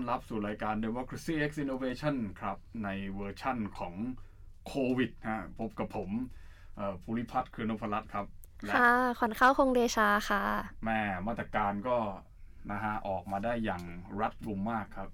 [0.00, 3.94] อนรับสู่รายการ Democracy X Innovation ครับ ในเวอร์ชั่นของ
[4.66, 6.10] โควิดฮะพบกับผม
[6.76, 8.26] เอ่อภูริพัฒน์คือนพรัตน์ครับ
[8.64, 10.42] และค่ะ ขวัญข้าวคงเดชาค่ะ
[10.84, 11.96] แม่มาตรการก็
[12.70, 13.82] นะฮะออกมาได้อย่าง
[14.20, 15.08] รัดกุมมากครับ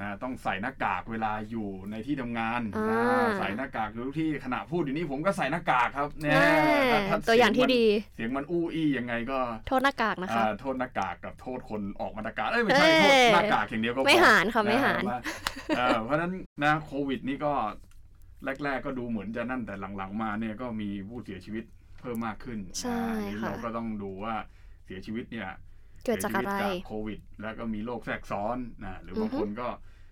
[0.00, 6.50] นะต้องใส่หน้ากากเวลาอยู่ในที่ทำงานอ่านะใส่หน้ากากอยู่ทุกที่ขณะพูดอยู่นี้ผมก็ใส่หน้ากากครับเนี่ยแน่
[6.92, 15.14] ถ้าถ้ตัวอย่างที่เสีมันดี เสียงมันอู้อี้ยังไงก็โทษหน้ากากนะคะอ่าโทษหน้ากากกับโทษคนออกมาตรการเอ้ยไม่ใช่เอ้ยโทษหน้ากากอย่างเดียวก็พอไม่หารค่ะไม่หารนฮ
[15.76, 16.32] เออเพราะฉะนั้น
[16.64, 17.52] นะโควิดนี่ก็
[18.64, 21.64] แรก ๆ ก็ดูเหมือนจะนั่นแต่หลังๆ มาเนี่ยก็มีผู้เสียชีวิต
[22.00, 24.34] เพิ่มมากขึ้นใช่อ่าอันนี้ค่ะเราก็ต้องดูว่า
[24.84, 25.48] เสียชีวิตเนี่ย
[26.04, 29.68] เกิดจากอะไรสียชีวิตจากโควิด แล้วก็มีโรคแทรกซ้อนนะหรืออฮึบางคนก็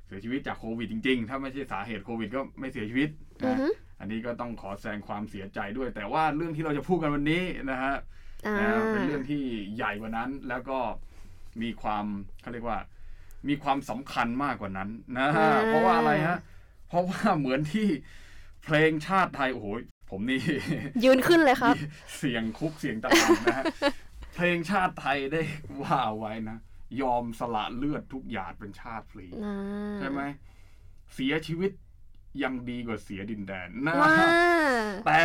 [0.07, 3.09] เสียชีวิตจากโควิดจริง ๆ ถ้าไม่ใช่สาเหตุโควิดก็ไม่เสียชีวิต
[3.43, 3.69] อือนะฮึ
[4.01, 7.95] อันนี้ก็ต้องขอแสดงความเสียใจด้วย แต่ว่าเรื่องที่เราจะพูดกันวันนี้นะฮะ
[8.47, 9.43] อ่านะเป็นเรื่องที่
[9.77, 10.79] ใหญ่กว่านั้นแล้วก็
[11.63, 12.05] มีความ
[12.41, 12.79] เขาเรียกว่า
[13.49, 16.39] มีความสำคัญมากกว่านั้นนะฮะอ่าเพราะว่าอะไรฮะ
[16.89, 17.89] เพราะว่าเหมือนที่
[18.65, 19.67] เพลงชาติไทยโอ้โห
[20.11, 20.41] ผมนี่
[21.05, 21.75] ยืนขึ้นเลยครับ
[22.19, 23.65] เสียงคุกเสียงตะลำนะฮะ
[24.37, 25.41] เพลงชาติไทยได้
[25.83, 26.59] ว่าเอาไว้นะ
[27.03, 29.57] ยอมสละเลือดทุกหยาดเป็นชาติฟรีอ่า
[29.99, 30.21] ใช่ไหม
[31.15, 31.71] เสียชีวิต
[32.43, 34.15] ยังดีกว่าเสียดินแดนนะว้า
[35.07, 35.19] แต่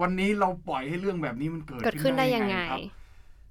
[0.00, 2.84] วันนี้เราปล่อยให้เรื่องแบบนี้มันเกิดเกิดขึ้นได้ยังไงครับ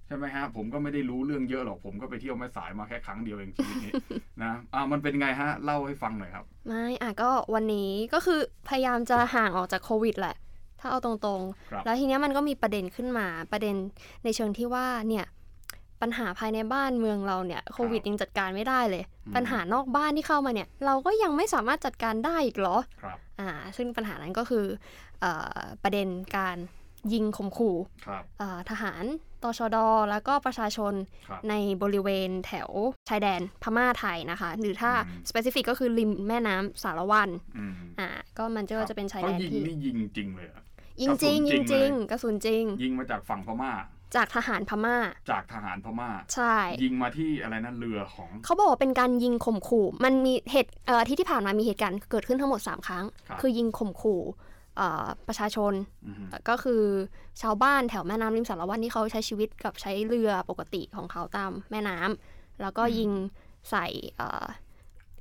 [0.08, 3.94] ใช่ไหมฮะ ผมก็ไม่ได้รู้เรื่องเยอะหรอกผมก็ไปเที่ยวแม่สายมาแค่ครั้งเดียวเองชีวิตนี้
[4.44, 10.36] นะอ่ามันเป็นไงฮะ เล่าให้ฟังหน่อยครับ ไม่อะก็วันนี้ก็คือพยายามจะห่างออกจากโควิดแหละ
[10.82, 13.76] ถ้าเอาตรงครับๆแล้วทีเนี้ยมันก็มีประเด็นขึ้นมาประเด็น
[14.24, 15.26] ในเชิงที่ว่าเนี่ย
[16.02, 19.04] ปัญหาภายในบ้านเมืองเราเนี่ยโควิดยังจัดการไม่ได้เลย
[19.36, 24.66] ปัญหานอกบ้านที่เข้ามาเนี่ย เราก็ยังไม่สามารถจัดการได้อีกเหรอครับอ่าซึ่งปัญหานั้นก็คือ
[25.22, 25.26] เอ
[25.58, 26.58] อประเด็นการ
[27.14, 29.04] ยิงข่มขู่ครับเอ่อทหาร
[29.44, 29.78] ตชด
[30.10, 30.94] แล้วก็ประชาชน
[31.28, 32.70] ครับในบริเวณแถว
[33.10, 40.62] ชายแดนพม่าไทยนะคะ หรือถ้าอืม specific ก็คือริมแม่น้ำสารวันอืมอ่าก็มันก็จะเป็นชายแดนเขายิงที่นี่ยิงจริงเลยเหรอ
[41.02, 43.72] ยิงจริงกระสุยินงจจริริงงเลยกระสุนจริง ยิงมาจากฝั่งพม่า
[44.16, 44.96] จากทหารพม่า
[45.32, 54.22] จากทหารพม่า ใช่ ยิงมาที่อะไรนะเรือของ เขาบอกว่าเป็นการยิงข่มขู่ มันมีเหตุเอ่อที่ที่ผ่านมามีเหตุการณ์เกิดขึ้นทั้งหมด 3 ครั้งครับคือยิงข่มขู่
[54.78, 55.74] เอ่อประชาชน
[56.08, 56.84] อือฮึก็คือ
[57.42, 63.12] ชาวบ้านแถวแม่น้ำริมสารวัตรที่เขาใช้ชีวิตกับใช้เรือปกติของเขาตามแม่น้ำแล้วก็ยิง
[63.72, 63.86] ใส่
[64.18, 64.46] เอ่อ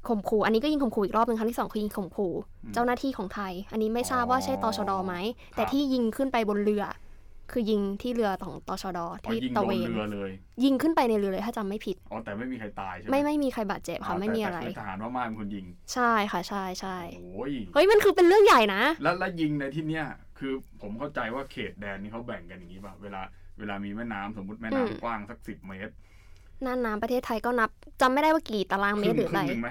[0.08, 2.32] ข่มขู่อันนี้ก็ยิงข่มขู่อีกรอบหนึ่งครั้งที่สองคือยิงข่มขู่
[2.74, 5.14] เจ้าหน้าที่ของไทย อันนี้ไม่ทราบว่าใช่ตชดไหม
[5.56, 6.84] แต่ที่ยิงขึ้นไปบนเรือ
[7.52, 10.30] คือยิงที่เรือของตชดอ๋อที่ยิงตะโดเวนนเรือเลย
[10.64, 20.06] ยิงขึ้นไปในเรือเลยถ้าจำไม่ผิดอ๋อแต่ไม่มีใครตายใช่ไหมไม่ไม่มีใครบาดเจ็บค่ะอ๋อไม่มีอะไรแต่แต่ทหารพม่าเป็นคนยิง ใช่ค่ะใช่ใช่โอ้ยเฮ้ยมันคือเป็นเรื่องใหญ่นะ แล้วแล้วยิงในที่เนี้ย
[20.38, 20.52] คือ
[20.82, 23.20] ผมเข้าใจว่าเขตแดนนี่เขาแบ่งกันอย่างนี้ป่ะเวลา
[23.58, 25.94] เวลามีแม่น้ำสมมติแม่น้ำอืมกว้างสักสิบเมตร
[26.64, 29.62] น่านน้ำประเทศไทยก็นับจำไม่ได้ว่ากี่ตารางเมตรหรืออะไรคงหนึ่ง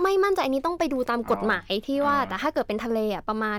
[0.00, 3.58] ไหมไม่มั่นใจอันนี้ต้องไปดูตามกฎหมายที่ว่าอ่าแต่ถ้าเกิดเป็นทะเลอะประมาณ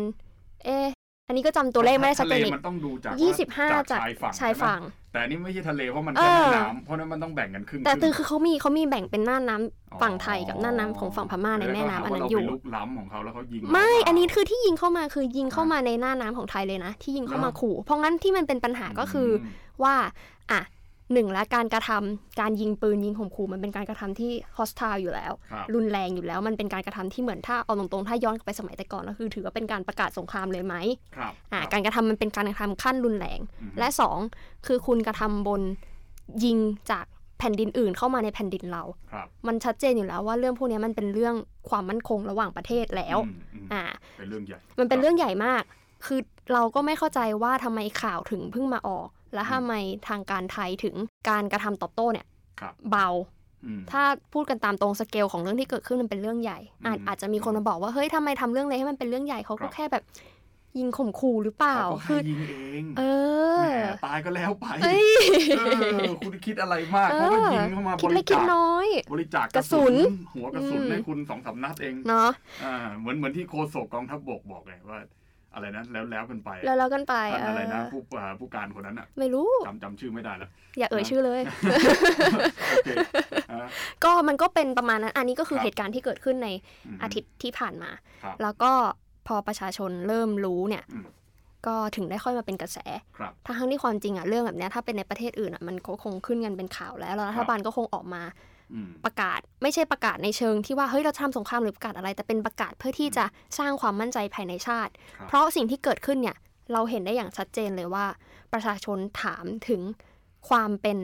[0.66, 0.88] เอะ
[1.27, 19.31] อันนี้ก็จำตัวเลขไม่ได้ชัดทะเจเลนอีกมันต้องดูจากยี่สิบห้าจาจากกชายฝั่งชายใช่ไหมฝั่งแต่อันนี่ไม่ใช่ทะเลเพราะมันเอแค่อแม่น้ำเพราะฉะนั้นมันต้องแบ่งกันครึ่ง แต่ครึ่งคือเขามีเขามีแบ่งเป็นน่านน้ำฝั่งไทยกับน่านน้ำของฝั่งพม่าในแม่น้ำอันนั้นอยู่แล้วก็หาว่าเราไปลุกล้ำของเขาแล้วเขายิง ไม่เราอันนี้คือที่ยิงเข้ามาคือยิงเข้ามาในหน้าน้ำของไทยเลยนะ ที่ยิงเข้ามาขู่ เพราะงั้นที่มันเป็นปัญหาก็คืออ
[19.79, 19.95] มว่า
[20.51, 20.61] อะ
[21.14, 30.75] หนึ่งและการกระทำการยิงปืนยิงข่มขู่มันเป็นการกระทำที่ hostile อยู่แล้วครับรุนแรงอยู่แล้ว มันเป็นการกระทำที่เหมือนถ้าเอาตรงๆถ้าย้อนกลับไปสมัยแต่ก่อนก็คือ ถือว่าเป็นการประกาศสงครามเลยไหม
[31.18, 34.18] ครับอ่าครับการกระทำมันเป็นการกระทำขั้นรุนแรงอืมและสอง
[34.68, 35.62] คือคุณกระทำบน
[36.44, 36.58] ยิง
[36.92, 37.06] จาก
[37.40, 38.84] แผ่นดินอื่นเข้ามาในแผ่นดินเรา
[39.14, 41.36] ครับมันชัดเจนอยู่แล้วว่าเรื่องพวกนี้มันเป็นเรื่อง
[41.70, 43.84] ความมั่นคงระหว่างประเทศแล้วอืมอืมอ่า
[44.18, 45.64] เป็นเรื่องใหญ่ มันเป็นเรื่องใหญ่มาก
[46.06, 46.20] คือ
[46.53, 49.73] เราก็ไม่เข้าใจว่าทำไมข่าวถึงเพิ่งมาออก และทำไม
[50.07, 50.96] ทางการไทยถึง
[51.29, 52.26] การกระทำตอบโต้เนี่ย
[52.59, 53.08] ครับเบา
[53.66, 54.03] อืมถ้า
[54.34, 60.03] พูดกันตามตรงสเกลของเรื่องที่เกิดขึ้นมันเป็นเรื่องใหญ่ อาจอืมอาจจะมีคนมาบอกว่าเฮ้ยทำไมทำเรื่องเล็กให้มันเป็นเรื่องใหญ่เขาครัก็บแค่แบบ
[60.79, 63.03] ยิงข่มขู่หรือเปล่าเขาก็คืแค่อยิงเองเอ
[63.58, 65.08] แหอมตายก็แล้วไปเอ้ย
[65.58, 65.61] เอ
[66.09, 69.96] อคุณคิดอะไรมากเอเขาก็อยิงเข้ามาคิบดเล็ริกคิจาดคน้อย บริจาคกระสุน
[70.34, 72.29] หัวกระสุนอืมให้คุณสองสามนัดเองเนาะ
[72.64, 74.99] อ่าเหมือนเหมือนที่โฆษกกองทัพบกบอกไงว่า
[75.53, 80.49] อะไรนะแล้วแล้วกันไป แล้วแล้วกันไปท่านอะไรนะเออผู้อ่าผู้การคนนั้นอะ ไม่รู้จำจำชื่อไม่ได้แล้ว
[80.79, 81.41] อย่าเอ่ยนะชื่อเลย
[82.72, 82.90] โอเค
[83.51, 83.67] อ่า
[84.03, 86.49] ก็มันก็เป็นประมาณนั้น อันนี้ก็คือครับเหตุการณ์ที่เกิดขึ้นใน
[86.96, 87.90] มอาทิตย์ที่ผ่านมา
[88.23, 88.72] ครับแล้วก็
[89.28, 91.05] พอประชาชนเริ่มรู้เนี่ยอืม
[91.67, 92.78] ก็ถึงได้ค่อยมาเป็นกระแส
[93.17, 98.48] ครับทั้งที่ความจริงอะเรื่องแบบเนี้ยถ้าเป็นในประเทศอื่นอะมันก็คงขึ้นกันเป็นข่าวแล้วแล้วรัฐบาลก็คงออกมาอืม
[99.05, 103.25] ประกาศไม่ใช่ประกาศในเชิงที่ว่าเฮ้ยเราจะทำสงครามหรือประกาศอะไร แต่เป็นประกาศเพื่อที่จะ
[103.59, 106.37] สร้างความมั่นใจภายในชาติครับเพราะสิ่งที่เกิดขึ้นเนี่ย
[106.73, 108.05] เราเห็นได้อย่างชัดเจนเลยว่า
[108.53, 109.81] ประชาชนถามถึง
[110.49, 110.97] ความเป็น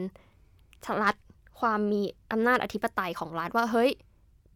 [1.02, 1.16] รัฐ
[1.60, 2.02] ความมี
[2.32, 3.90] อำนาจอธิปไตยของรัฐว่าเฮ้ย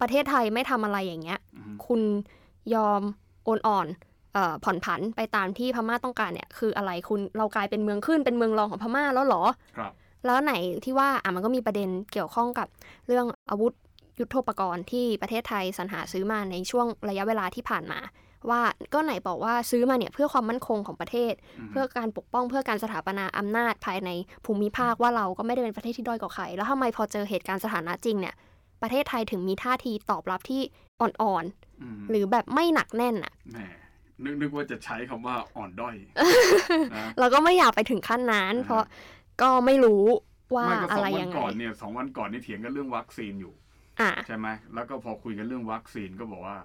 [0.00, 2.00] ประเทศไทยไม่ทำอะไรอย่างเงี้ยอืมคุณ
[2.74, 3.02] ยอม
[3.44, 3.86] โอนอ่อน
[4.34, 9.42] เอ่อผ่อนผันไปตามที่พม่าต้องการเนี่ย คืออะไรคุณเรากลายเป็นเมืองขึ้นเป็นเมืองรองของพม่าแล้วเหรอ
[9.76, 9.92] ครับ
[10.24, 12.68] แล้วไหนที่ว่าอะมันก็มีประเด็นเกี่ยวข้องกับ
[13.06, 13.72] เรื่องอาวุธ
[14.18, 18.00] ยุทโธปกรณ์ที่ประเทศไทยสรรหาซื้อมาในช่วงระยะเวลาที่ผ่านมา
[18.50, 18.60] ว่า
[18.94, 24.10] ก็ไหนบอกว่าซื้อมาเนี่ยเพื่อความมั่นคงของประเทศอืมเพื่อการปกป้องเพื่อการสถาปนาอำนาจภายใน
[24.44, 28.34] ภูมิภาคว่าเราก็ไม่ได้เป็นประเทศที่ด้อยกว่าใคร แล้วทำไมพอเจอเหตุการณ์สถานะจริงเนี่ย
[28.82, 30.62] ประเทศไทยถึงมีท่าทีตอบรับที่
[31.00, 31.44] อ่อน
[31.82, 33.58] อืมๆหรือแบบไม่หนักแน่นอะแหม
[34.24, 35.96] นึกนึกว่าจะใช้คำว่าอ่อนด้อย
[36.94, 38.84] นะเราก็ไม่อยากไปถึงขั้นนั้น เพราะ
[39.42, 40.04] ก็ไม่รู้
[40.54, 43.54] ว่าไม่ก็สอะองไรวัยันงไงก่อนเนี่ยสองวันก่อนนี่เถียงกันเรื่องวัคซีนอยู่
[44.00, 46.56] อะใช่ไหมแล้วก็พอคุยกันเรื่องวัคซีนก็บอกว่า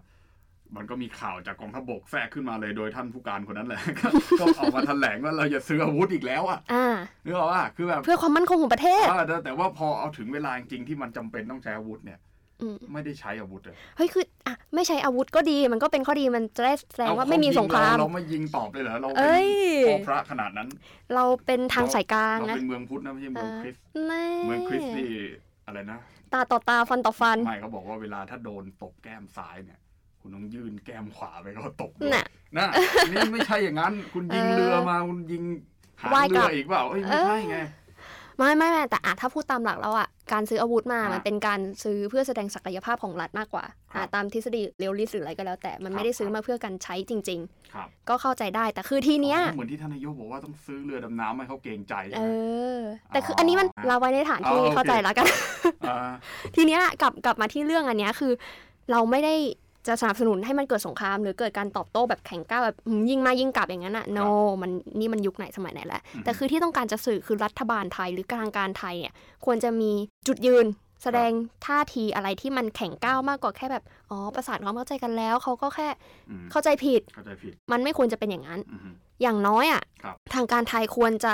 [0.75, 4.07] มันก็มีข่าวจากกองทัพบกแทรกขึ้นมาเลยโดยท่านผู้การคนนั้นแหละ ก็
[4.39, 6.95] ก็ออกมาแถลงว่าเราจะซื้ออาวุธอีกแล้วอะอ่า
[7.25, 12.34] นึกออกว่าคือแบบเพื่อความมั่นคงของประเทศเออแต่แต่ว่าพอเอาถึงเวลาจริงๆที่มันจำเป็นต้องใช้อาวุธเนี่ยอืม
[12.93, 19.39] ไม่ได้ใช้อาวุธเลยเฮ้ยคืออะไม่ใช้อาวุธก็ดีมันก็เป็นข้อดีมันจะได้แสดงว่าไม่มีสงครามเเราไม่ยิงตอบเลยเหรอเราเอ้
[19.87, 20.67] เป็นยพ่อพระขนาดนั้น
[21.15, 25.09] เราเป็นทางสายกลางเรานะเป็นเมืองพุทธนะไม่ใช่เมืองคริสต์แน่เมืองคริสต์นี่
[25.67, 25.99] อะไรนะ
[26.33, 29.79] ตาต่อตาฟันต่อฟันไม่เขาบอกว่าเวลาถ้าโดนตบแก้มซ้ายเนี่ย
[30.21, 32.25] คุณต้องยื่นแก้มขวาไปเขาตบด้วยน่ะ
[32.57, 32.67] นะ
[33.11, 35.43] นี่ไม่ใช่อย่างนั้น คุณยิงเออเรือมาคุณยิง
[36.01, 37.57] หางว่ายกเรืลัอบอีกเปล่าเอ้ยไม่ใช่ไง
[38.37, 47.39] ไม่ไม่ไม่แต่อะถ้าพูดตามหลักแล้วอะการซื้ออาวุธมาอะมันเป็นการซื้อเพื่อแสดงศักยภาพของรัฐมากกว่าครับอะตามทฤษฎีเรียลลิสหรืออะไรก็แล้ว แต่มันครับไม่ได้ซื้อมาเพื่อการใช้จริง
[47.73, 52.29] ครับๆก็เข้าใจได้แต่คือทีเนี้ยอ๋อเหมือนที่ท่านนายกบอกว่าต้องซื้อเรือดำน้ำให้เขาเกรงใจใช่เอไหม
[52.77, 52.79] อ
[53.09, 55.27] แต่คืออันนี้มันอ๋อเราไว้ในฐานที่อ๋อโอเคเข้าใจแล้วกัน
[55.89, 56.11] อ่า
[56.55, 58.33] ทีเนี้ยกลับกลับมาที่เรื่องอันเนี้ยคือ
[58.91, 59.35] เราไม่ได้
[59.87, 64.27] จะสนับสนุนให้มันเกิดสงคราม หรือเกิดการตอบโต้แบบแข่งก้าวแบบอืมยิงมายิงกลับอย่างนั้นอะ no
[64.61, 69.13] มันนี่มันยุคไหนสมัยไหนแล้วอืมแต่คือที่ต้องการจะสื่อคือรัฐบาลไทยหรือทางการไทยเนี่ย
[69.45, 69.91] ควรจะมี
[70.27, 70.65] จุดยืน
[71.03, 71.31] แสดง
[71.65, 75.87] ท่าทีอะไรที่มันแข่งก้าวมากกว่าแค่แบบ อ๋อ ประสานความเข้าใจกันแล้ว เขาก็แค่
[76.29, 81.33] อืมเข้าใจผิดเข้าใจผิด มันไม่ควรจะเป็นอย่างนั้นอืมอย่างน้อยอะครับทางการไทยควรจะ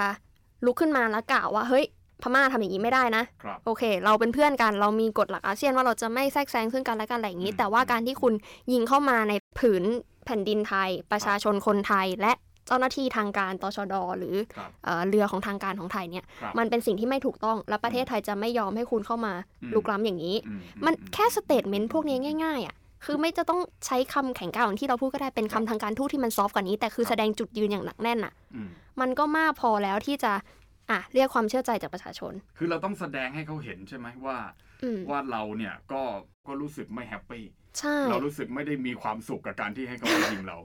[0.65, 1.86] ลุกขึ้นมาแล้วกล่าวว่า เฮ้ย
[2.23, 8.33] พม่าทำอย่างนี้ไม่ได้นะครับโอเค เราเป็นเพื่อนกัน เรามีกฎหลักอาเซียนว่าเราจะไม่แทรกแซงซึ่งกันและกันอะไรอย่างนี้อืมแต่ว่าการที่คุณ
[8.71, 9.83] ยิงเข้ามาในผืน
[10.25, 12.33] แผ่นดินไทย ประชาชนคนไทยและ
[12.68, 19.33] เจ้าหน้าที่ทางการตชดหรือครับเอ่อเรือของทางการของไทยเนี่ยครับมันเป็นสิ่งที่ไม่ถูกต้อง และประเทศไทยจะไม่ยอมให้คุณเข้ามา
[19.63, 20.53] อืมลุกล้ำอย่างนี้อืม
[20.85, 22.75] มันแค่ statement พวกนี้ง่ายๆอะ
[23.06, 28.69] คือไม่จะต้องใช้คำแข็งกร้าวอย่างที่เราพูดก็ได้เป็นคำทางการทูตที่มัน soft กว่านี้ แต่คือแสดงจุดยืนอย่างหนักแน่นอะอืม
[29.01, 30.31] มันก็มากพอแล้วที่จะ
[30.89, 34.38] อะเรียกความเชื่อใจจากประชาชน คือเราต้องแสดงให้เขาเห็นใช่ไหมว่า
[34.83, 36.01] อืมว่าเราเนี่ยก็
[36.48, 37.44] ก็รู้สึกไม่ happy
[37.80, 40.57] ใช่เรารู้สึกไม่ได้มีความสุขกับการที่ให้เขามายิงเรา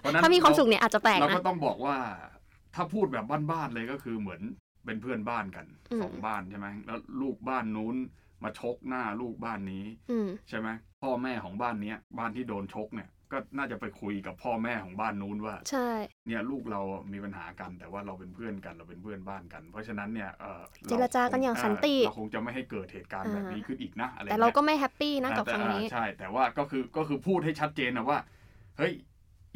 [0.00, 1.96] เพราะฉะนั้นถ้ามีความสุขเนี่ยอาจจะแปลกเราก็นะต้องบอกว่า
[2.74, 4.40] ถ้าพูดแบบบ้านๆเลยก็คือเหมือน
[4.84, 7.96] เป็นเพื่อนบ้านกันอืมสองบ้านใช่ไหมแล้วลูกบ้านนู้น
[8.42, 10.68] มาชกหน้าลูกบ้านนี้อืมใช่ไหม
[11.02, 15.88] พ่อแม่ของบ้านเนี้ยบ้านที่โดนชกเนี่ย ก็น่าจะไปคุยกับพ่อแม่ของบ้านนู้นว่า ใช่
[16.26, 16.80] เนี่ยลูกเรา
[17.12, 28.18] มีปัญหากัน แต่ว่าเราเป็นเพื่อนกันเราเป็นเพื่อนบ้านกัน เพราะฉะนั้นเนี่ยเออเจรจากันอย่างสันติ เราคงจะไม่ให้เกิดเหตุการณ์แบบนี้ขึ้นอีกนะอะไรแต่เราก็งี้ยไม่ happy นะกับอ่าครั้งนี้แต่อ่าใช่ แต่ว่าก็คือก็คือพูดให้ชัดเจนนะว่า
[28.78, 28.92] เฮ้ย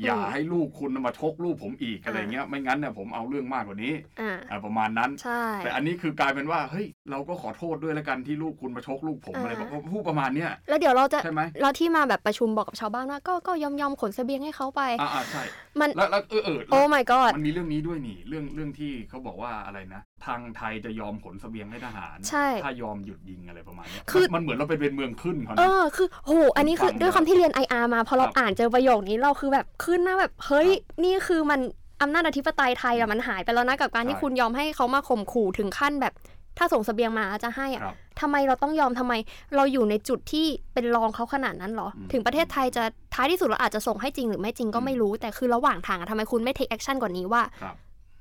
[0.04, 15.42] อย่าอืมให้ลูกคุณมาชกลูกผมอีกอะไรอ่าเงี้ย ไม่งั้นเนี่ยผมเอาเรื่องมากกว่านี้อ่าอ่าประมาณนั้นใช่แต่อันนี้คือกลายเป็นว่า เฮ้ย เราก็ขอโทษด้วยแล้วกันที่ลูกคุณมาชกลูกผมอ่าอะไรแบบพูดประมาณเนี้ยแล้วเดี๋ยวเราจะใช่ไหมเราที่มาแบบประชุมบอกกับชาวบ้านว่าก็ก็ยอมยอมขนเสบียงให้เขาไปอ่าอ่าใช่
[15.80, 31.60] มันแล้วแล้วเออเออโอ้ my god มันมีเรื่องนี้ด้วยนี่ เรื่องเรื่องที่เขาบอกว่าอะไรนะ ทางไทยจะยอมขนเสบียงให้ทหารใช่ถ้ายอมหยุดยิงอะไรประมาณเนี้ยคือมันเหมือนเราไปเป็นเมืองขึ้นเขาเอนะอคือโหอันนี้คือฟังด้วยความที่เรียน IR มาพอเราครับอ่านเจอประโยคนี้เราคือแบบขึ้นหน้าแบบเฮ้ยครับนี่คือมัน
[32.02, 36.14] อำนาจอธิปไตยไทยอะมันหายไปแล้วนะกับการที่ใช่คุณยอมให้เขามาข่มขู่ถึงขั้นแบบ
[36.58, 39.12] ถ้าส่งเสบียงมาจะให้อะครับทำไมเราต้องยอมทำไม
[39.56, 42.84] เราอยู่ในจุดที่เป็นรองเขาขนาดนั้นเหรออืมถึงประเทศไทยจะ
[43.14, 47.76] ท้ายที่สุดเราอาจจะส่งให้จริงหรือไม่จริงก็ไม่รู้แต่คือระหว่างทางอะทำไมคุณไม่ take action กว่านี้ว่าครับ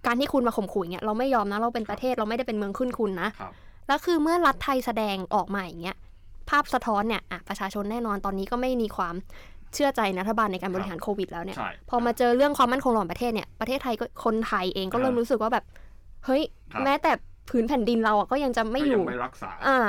[0.06, 3.52] การที่คุณมาข่มขู่อย่างเงี้ยเราไม่ยอมนะเราเป็นประเทศเราไม่ได้เป็นเมืองขึ้นคุณนะครับ
[3.88, 5.96] แล้วคือเมื่อรัฐไทยแสดงออกมาอย่างเงี้ย
[6.50, 9.16] ภาพสะท้อนเนี่ยอะประชาชนแน่นอนตอนนี้ก็ไม่มีความ
[9.74, 15.66] เชื่อใจในรัฐบาลในการบริหารโควิดแล้วเนี่ยใช่พอมาเจอเรื่องความมั่นคงระหว่างประเทศเนี่ยประเทศไทยก็คนไทยเองก็เริ่มอ่ารู้รู้สึกว่าแบบ
[16.26, 17.12] เฮ้ยครับแม้แต่
[17.50, 19.80] ผืนแผ่นดินเราอะก็ยังจะไม่ก็อยัยู่งไม่รักษาอ่า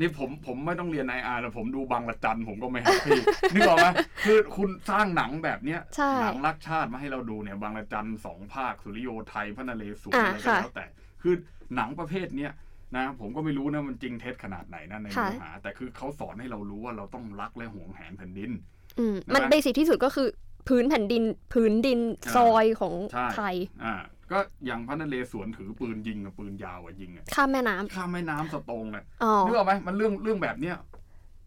[0.00, 3.20] นี่ผมผมไม่ต้องเรียนไออาร์แล้วผมดูบางละจันผมก็ไม่แฮปปี้
[3.54, 3.88] นึกออกไหม
[4.26, 10.86] คือคุณสร้างหนังแบบเนี้ยใช่หนังรักชาติมาให้เราดูเนี่ยบางละจันสองภาคสุริโยไทยพระนเรศวรอ่าอะไรก็ค่ะแล้วแต่
[11.22, 11.34] คือ
[11.76, 12.52] หนังประเภทเนี้ย
[12.96, 18.50] นะผมก็ไม่รู้นะมันจริงเท็จขนาดไหนนะในค่ะเนื้อหา แต่คือเขาสอนให้เรารู้ว่าเราต้องรักและหวงแหนแผ่นดิน
[18.98, 20.28] อืมนะมันเบสิกที่สุดก็คือ
[20.68, 21.22] พื้นแผ่นดิน
[21.52, 23.94] พื้นดินอ่าซอยของใช่ไทยอ่า
[24.34, 30.76] ก็ก็อย่างพระนเรศวรถือปืนยิงกับปืนยาวอะยิงอะข้ามแม่น้ำข้ามแม่น้ำสตงเลยอ๋อนึกออกไหมมันเรื่องเรื่องแบบเนี้ย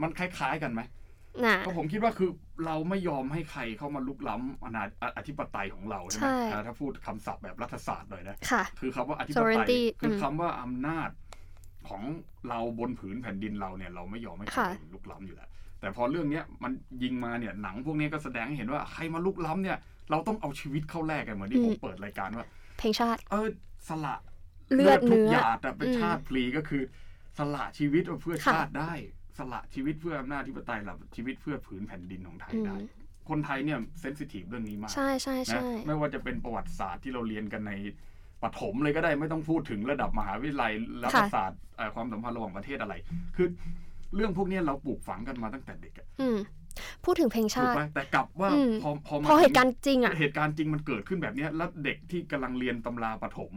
[0.02, 0.82] มันคล้ายๆกันไหม
[1.46, 2.30] น่ะเพราะผมคิดว่าคือ
[2.66, 4.84] เราไม่ยอมให้ใครเข้ามาลุกล้ำอนา
[5.18, 11.10] อธิปไตยของเราใช่ไหมใช่อ่าถ้าพูดคำศัพท์แบบรัฐศาสตร์หน่อยนะค่ะคือคำว่าอธิปไตย Sovereignty คืออมคำว่าอำนาจ
[11.90, 12.04] ของ
[12.50, 16.72] เราบนผืนแผ่นดินเราเนี่ย เราไม่ยอมให้ใครค่ะลุกล้ำอยู่แล้วแต่พอเรื่องเนี้ยมัน
[17.04, 19.78] ยิงมาเนี่ยหนังพวกเนี้ยก็แสดงให้เห็นว่าใครมาลุกล้ำเนี่ย
[20.12, 22.46] เราต้องเอาชีวิตเข้าแลกกันเหมือนที่ผมเปิดรายการว่า
[22.78, 23.48] เพลงชาติ เออ
[23.90, 24.16] สละ
[24.74, 26.84] เลือดทุกเนื้อหยาดอะเป็นอืมชาติพลีก็คือ
[27.38, 28.94] สละชีวิตเพื่อค่ะชาติได้
[29.38, 32.78] สละชีวิตเพื่ออำนาจธิปไตยหลัชีวิตเพื่อผืนแผ่นดินของไทยอืมได้
[33.30, 37.74] คนไทยเนี่ยเซนซิทีฟเรื่องนี้มากใช่ใช่นะใช่ไม่ว่าจะเป็นประวัติศาสตร์ที่เราเรียนกันใน
[38.44, 40.72] ปฐมเลยก็ได้ไม่ต้องพูดถึงระดับมหาวิทยาลัย
[41.04, 42.94] รัฐศาสตร์เอ่อความสัมพันธ์ระหว่างประเทศอะไร
[43.36, 43.48] คือ
[44.16, 46.38] เรื่องพวกเนี้ยเราปลูกฝังกันมาตั้งแต่เด็กอะอืม
[47.06, 53.54] พูดถึงเพลงถูกชาติไหมแต่กลับว่าอืมพอพอมาพอเหถึงตุการณ์จริงอะเหตุการณ์จริงมันเกิดขึ้นแบบเนี้ยแล้วเด็กที่กำลังเรียนตำราปฐม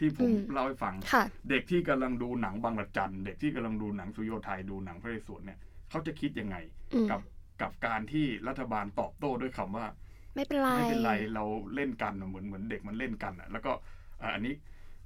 [0.00, 5.58] ที่ผมอืมเล่าให้ฟังค่ะเด็กที่กำลังดูหนังบางระจันเด็กที่กำลังดูหนังสุโยไทยดูหนังพระนเรศวรเนี่ย
[5.90, 6.56] เขาจะคิดยังไง
[6.94, 7.20] อืมกับ
[7.62, 9.86] กับการที่รัฐบาลตอบโต้ด้วยคำว่า
[10.34, 13.72] ไม่เป็นไรไม่เป็นไรเราเล่นกันอะเหมือนเหมือนเด็กมันเล่นกันอะแล้วก็
[14.18, 14.54] เอ่ออันนี้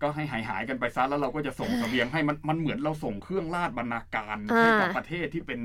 [0.03, 5.61] ก็ให้หายหายๆกันไปซะแล้วเราก็จะส่งเสบียงให้มันมันเหมือนเราส่งเครื่องราชบรรณาการอ่าให้กับประเทศที่เป็น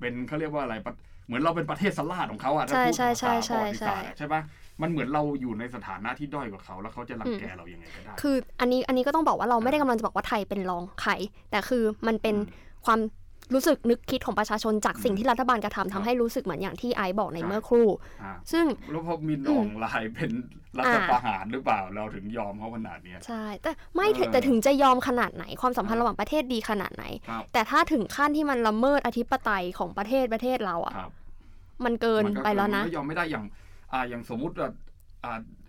[0.00, 0.94] เป็นเขาเรียกว่าอะไรปะ
[1.26, 4.40] เหมือนเราเป็นประเทศสลาดของเขาอะถ้าใช่พูดใช่ภาษาใช่ประวัติศาสตร์ใช่อะใช่ปะ
[4.82, 11.12] มันเหมือนเราอยู่ในสถานะที่ด้อยกว่าเขาแล้วเขาจะรังแกเรายังไงก็ได้ คืออันนี้อันนี้ก็ต้องบอกว่าเราไม่ได้กำลังจะบอกว่าไทยเป็นรองใคร
[11.50, 12.98] แต่คือมันเป็นอืมความ
[13.54, 17.86] รู้สึกนึกคิดของประชาชนจากสิ่งอืมที่รัฐบาลกระทำครัทำบให้รู้สึกเหมือนอย่างที่ไอซ์บอกในใช่เมื่อครู่
[18.22, 20.30] อ่าซึ่งแล้วพอมีหนองลายเป็น
[20.78, 31.10] รัฐประหารหรือเปล่าเราถึงยอมเขาขนาดเนี้ยใช่ แต่ไม่ถึงเออแต่ถึงจะยอมขนาดไหนความสัมพันธ์อ่าระหว่างประเทศดีขนาดไหนครับแต่ถ้าถึงขั้นที่มันละเมิดอธิปไตยของประเทศประเทศเราอะครับ
[31.84, 33.44] มันเกินมัก็ไปแล้วนะมัก็ยอมไม่ได้อย่าง
[33.92, 34.68] อ่าอย่างสมมุติว่า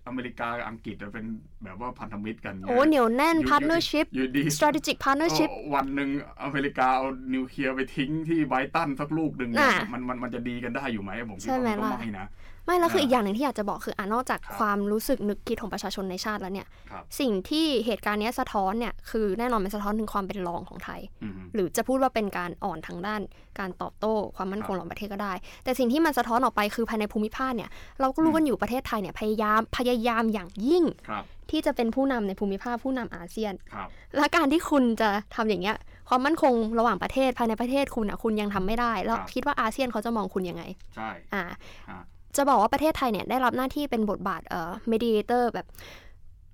[0.08, 1.26] อ่าอเมริกากับอังกฤษจะเป็น
[1.64, 6.10] แบบว่าพันธมิตรกันโอ้เหนียวแน่น partnership อยู่ดี strategic partnership เออวันหนึ่ง
[6.44, 12.28] อเมริกาเอานิวเคลียร์ไปทิ้งที่ไบรตันสักลูกหนึ่งเนี่ยน่ะมันมันมันจะดีกันได้อยู่ไหมผมคิดใช่ว่าไหมมันก็ล่ะ
[12.68, 23.22] ไม่นะไม่แล้วคืออ่าอีกอย่างหนึ่งที่อยากจะบอกคืออะนอกจากครับความรู้สึกนึกคิดของประชาชนในชาติแล้วเนี่ยครับสิ่งที่เหตุการณ์เนี้ยสะท้อนเนี่ยคือแน่นอนมันสะท้อนถึงความเป็นรองของไทยอืมหรือจะพูดว่าเป็นการอ่อนทางด้าน
[23.60, 25.34] การตอบโต้ความมั่นคงครับของประเทศก็ได้
[25.64, 27.70] แต่สิ่งที่มันสะท้อนออกไปคือภายในภูมิภาคเนี่ย
[28.02, 35.76] เราก็รู้กันอยู่ประเทศไทยเนี่ยพยายามพยายามอย่างยิ่งครับที่จะเป็นผู้นำในภูมิภาคผู้นำอาเซียนครับและการที่คุณจะทำอย่างเงี้ย
[36.10, 40.64] ความมั่นคงระหว่างประเทศภายในประเทศคุณอะคุณยังทำไม่ได้ แล้วครับคิดว่าอาเซียนเขาจะมองคุณยังไง
[40.96, 41.44] ใช่ อ่า
[41.90, 42.02] ฮะ
[42.38, 45.68] จะบอกว่าประเทศไทยเนี่ยได้รับหน้าที่เป็นบทบาทเอ่อ mediator แบบ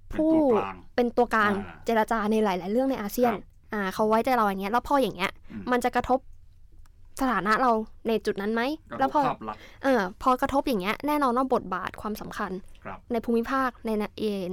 [0.09, 6.19] เป็นผู้ตัวกลางเป็นตัวกลางอ่าเจรจาในหลาย ๆ เรื่องในอาเซียนครับอ่าเขาไว้ใจเราอย่างเงี้ยแล้วพออย่างเงี้ยอืมมันจะกระทบ
[7.21, 7.71] สถานะเรา
[8.07, 8.61] ในจุดนั้นไหม
[8.91, 12.51] กระทแล้วบพอภาพลักษณ์เออพอกระทบอย่างเงี้ยแน่นอนว่าบทบาทความสำคัญ
[12.85, 14.03] ครับในภูมิภาคในใน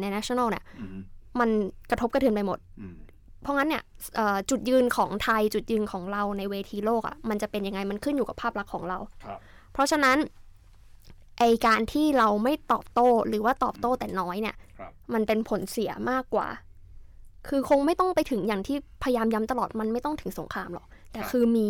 [0.00, 0.98] ใน national เนี่ยอืม
[1.40, 1.50] มัน
[1.90, 2.94] กระทบกระเทือนไปหมดอืม
[3.42, 3.82] เพราะงั้นเนี่ย
[4.16, 9.38] เอ่อจุดยืนของไทยจุดยืนของเราในเวทีโลกอะ่ะมันจะเป็นยังไงมันขึ้นอยู่กับภาพลักษณ์ของเราครับ
[9.72, 10.16] เพราะฉะนั้น
[11.40, 16.48] ไอการที่เราไม่ตอบโต้หรือว่าตอบโต้แต่น้อยเนี่ยครับมันเป็นผลเสียมากกว่า
[17.48, 21.68] คือคงไม่ต้องไปถึงอย่างที่พยายามย้ำตลอดมันไม่ต้องถึงสงครามหรอก แต่ครับคือมี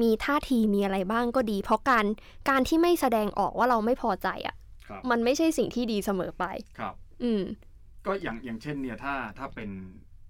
[0.00, 2.04] มีท่าทีมีอะไรบ้างก็ดี เพราะการ
[2.48, 4.56] การที่ไม่แสดงออกว่าเราไม่พอใจอะ่ะ
[4.88, 6.44] ครับมันไม่ใช่สิ่งที่ดีเสมอไป
[6.78, 7.42] ครับ อืม
[8.06, 9.70] ก็อย่างอย่างเช่นเนี่ยถ้าถ้าเป็น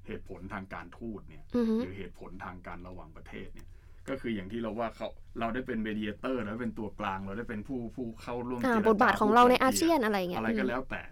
[0.06, 3.68] เหตุผลทางการทูตเนี่ยอือฮึหรือเหตุผลทางการระหว่างประเทศเนี่ย
[4.10, 5.08] ก็คืออย่างที่เราว่าเขา
[5.40, 11.02] เราได้เป็นเมดิเอเตอร์เราได้เป็นตัวกลางเราได้เป็นผู้ผู้เข้าร่วมอ่าเจรจบทบาทของเราในพูดไกล่อาเซียนกลี่อะไรอย่างเงี้ยอะไรก็อืมแล้วแต่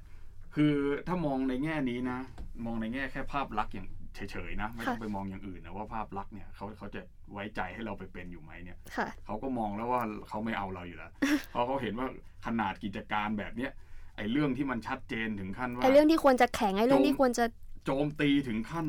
[0.54, 0.74] คือ
[1.06, 2.18] ถ้ามองในแง่นี้นะ
[2.66, 7.00] มองในแง่แค่ภาพลักษณ์อย่างเฉยๆนะ ไม่ต้องค่ะไปมองอย่างอื่นนะว่าภาพลักษณ์เนี่ยเขาเขาจะ
[7.32, 11.10] ไว้ใจให้เราไปเป็นอยู่ไหมเนี่ยค่ะเขาก็มองแล้วว่าเขาไม่เอาเราอยู่แล้ว
[11.50, 12.08] เพราะเขาเห็นว่า
[12.46, 13.72] ขนาดกิจการแบบเนี้ย
[14.16, 17.44] ไอ้เรื่องที่มันชัดเจนถึงขั้นว่าไอเรื่องที่ควรจะแข็งไอเรื่องที่ควรจะ
[17.84, 18.86] โจมตีถึงขั้น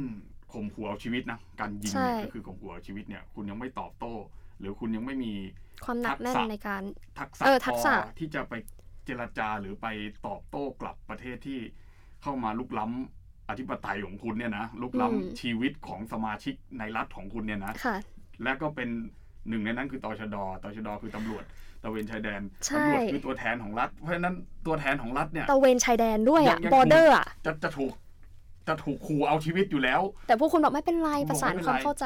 [0.54, 4.14] ข่มขู่เอาชีวิตนะการยิงใช่เนี่ยก็คือข่มขู่เอาชีวิตเนี่ย คุณยังไม่ตอบโต้
[4.60, 5.34] หรือคุณยังไม่มี
[5.86, 6.84] ความหนักแน่นทักษะในการ
[7.20, 8.54] ทักษะเออทัพกอษะที่จะไป
[9.06, 9.88] เจรจาหรือไป
[10.28, 11.60] ตอบโต้กลับประเทศที่
[12.22, 17.98] เข้ามาลุกล้ำอธิปไตยของคุณเนี่ยนะลุกล้ำชีวิตของสมาชิกในรัฐของคุณเนี่ยนะค่ะ
[18.44, 18.90] และก็เป็น
[19.50, 21.44] หนึ่งในนั้นคือตชดตชดคือตำรวจ
[21.84, 27.94] ตระเวนชายแดนใช่ตำรวจคือตัวแทนของรัฐ เพราะฉะนั้นตัวแทนของรัฐเนี่ยตะเวนชายแดนด้วยยัอะงยังบอร์เดอร์อะจะจะถูก
[28.70, 32.06] จะถูกขู่เอาชีวิตอยู่แล้ว แต่พวกคุณบอกไม่เป็นไรผมบอกประสานไม่เป็นความไรเข้าใจ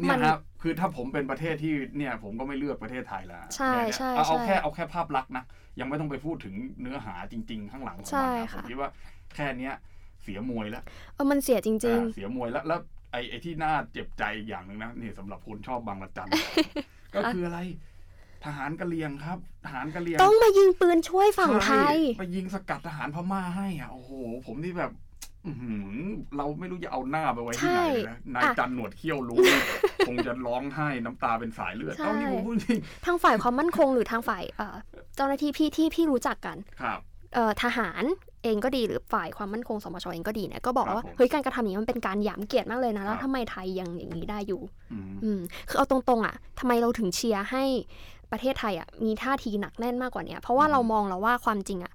[0.00, 5.44] เนี่มัยนครับคือถ้าผมเป็นประเทศที่เนี่ยผมก็ไม่เลือกประเทศไทยแล้วใช่เนี่ยใช่เอาเอาใช่แค่เอาแค่ภาพลักษณ์นะ
[5.80, 8.90] ยังไม่ต้องไปพูดถึงเนื้อหาจริง ๆ ข้างหลังของใช่มันนะผค่ะมคิดว่า
[9.34, 9.74] แค่เนี้ย
[10.22, 10.82] เสียมวยแล้ว
[11.14, 12.80] เออมันเสียจริงอ่าเสียมวยแล้วแล้ว
[13.12, 16.30] ไอ้ไอ้ที่น่าเจ็บใจอีกอย่างหนึ่งนะนี่สำหรับคนชอบบางระจัน
[17.14, 17.60] ก็คืออะไร
[18.44, 24.10] ทหารกะเหรี่ยงครับ ทหารกะเหรี่ยงๆต้องมายิงปืนช่วยฝั่งไทยใช่ไปยิงสกัดทหารพม่าให้อะโอ้โห
[24.46, 24.92] ผมนี่แบบ
[26.36, 29.38] เราไม่รู้จะเอาหน้าไปไว้ที่ไหนนะนายจันหนวดเขี้ยวรู้
[30.08, 34.42] คงจะร้องไห้น้ำตาเป็นสายเลือดเท่านี้ผมพูดจริงทางฝ่ายความมั่นคงหรือทางฝ่าย
[35.16, 37.00] เจ้าหน้าที่พี่ที่พี่รู้จักกันครับ
[37.62, 38.04] ทหาร
[38.44, 44.60] เองก็ดีหรือฝ่ายความมั่นคงสมชเองก็ดีเนี่ยก็บอกว่าเฮ้ยการกระทำอย่างนี้มันเป็นการหยามเกียรติมากเลยนะแล้วทำไมไทยยังอย่างนี้ได้อยู่
[45.24, 47.64] อืมคือเอาตรงๆอะทำไมเราถึงเชียร์ให้
[48.32, 51.92] ประเทศไทยอะมีท่าทีหนักแน่นมากกว่านี้เพราะว่าเรามองแล้วว่าความจริงอะ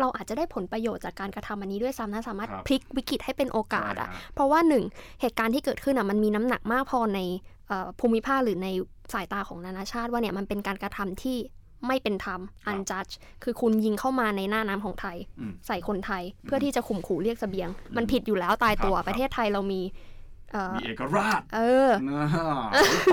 [0.00, 4.84] เราอาจจะได้ผลประโยชน์จากการกระทำอันนี้ด้วยซ้ำนะสามารถพลิกวิกฤตให้เป็นโอกาสอะเพราะว่าหนึ่ง
[5.20, 7.20] เหตุการณ์ที่เกิดขึ้นอะมันมีน้ำหนักมากพอใน
[8.00, 8.68] ภูมิภาคหรือใน
[9.12, 11.38] สายตาของนานาชาติว่าเนี่ยมันเป็นการกระทำที่
[11.86, 12.40] ไม่เป็นธรรม
[12.70, 13.12] unjudge
[13.42, 15.16] คือคุณยิงเข้ามาในหน้าน้ำของไทย
[15.66, 19.80] ใส่คนไทยเพื่อที่จะข่มขู่เรียกสเสบียง มันผิดอยู่แล้วตายตัวประเทศไทยเรามี
[20.74, 21.90] มีเอกราช เออ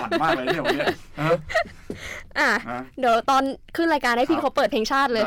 [0.01, 0.85] ฝันมากเลยเนี่ยวันนี้
[2.39, 2.51] อะ
[2.99, 3.43] เดี๋ยวตอน
[3.75, 5.23] ขึ้นรายการให้พี่เขาเปิดเพลงชาติเลย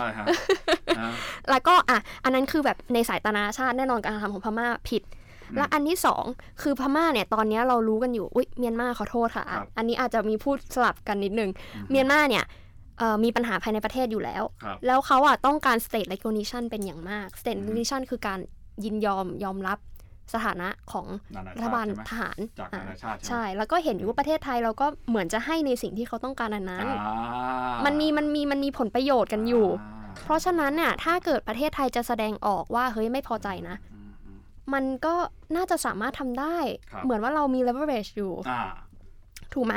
[1.51, 5.03] แล้วก็อะ อันนั้นคือแบบในสายตานาชาติแน่นอนการทำของพม่าผิด
[5.57, 6.25] และอันที่สอง
[6.63, 9.45] คือพม่าเนี่ยตอนนี้เรารู้กันอยู่ อุ้ยเมียนมาขอโทษค่ะ
[9.77, 11.51] อันนี้อาจจะมีพูดสลับกันนิดนึง
[11.91, 12.45] เมียนมาเนี่ย
[13.25, 14.43] มีปัญหาภายในประเทศอยู่แล้ว
[14.87, 18.39] แล้วเขาอะต้องการ state recognition เป็นอย่างมาก state recognition คือการ
[18.85, 19.79] ยินยอมยอมรับ
[20.35, 21.07] สถานะของ
[21.57, 22.39] รัฐบาลทหาร
[23.29, 26.87] ใช่ แล้วก็เห็นอยู่ว่าประเทศไทยเราก็เหมือนจะให้ในสิ่งที่เขาต้องการอันนั้น
[27.85, 29.67] มันมีมันมีมันมีผลประโยชน์กันอยู่
[30.25, 33.77] เพราะฉะนั้นเนี่ยถ้าเกิดประเทศไทยจะแสดงออกว่าเฮ้ยไม่พอใจนะ
[34.75, 35.15] มันก็
[35.57, 36.57] น่าจะสามารถทำได้
[37.05, 38.33] เหมือนว่าเรามี leverage อยู่
[39.55, 39.75] ถูกไหม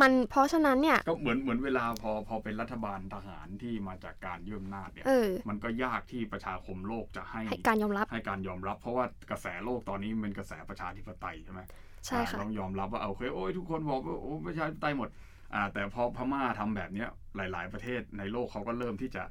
[0.00, 5.06] มันเพราะฉะนั้นเนี่ยก็เหมือนเหมือนเวลาพอพอเป็นรัฐบาลทหารที่มาจากการยืมนาจเนี่ย
[5.48, 11.60] มันก็ยากที่ประชาคมโลกจะให้การยอมรับให้การยอมรับ เพราะว่ากระแสโลกตอนนี้เป็นกระแสประชาธิปไตยใช่ไหม
[12.06, 15.08] ใช่ค่ะต้องยอมรับว่าเอาเคยโอ้ยทุกคนบอกว่าโอ้ประชาธิปไตยหมด
[15.54, 19.24] อ่าแต่พอพม่าทำแบบเนี้ยหลาย ๆ ประเทศในโลกเขาก็เริ่มที่จะ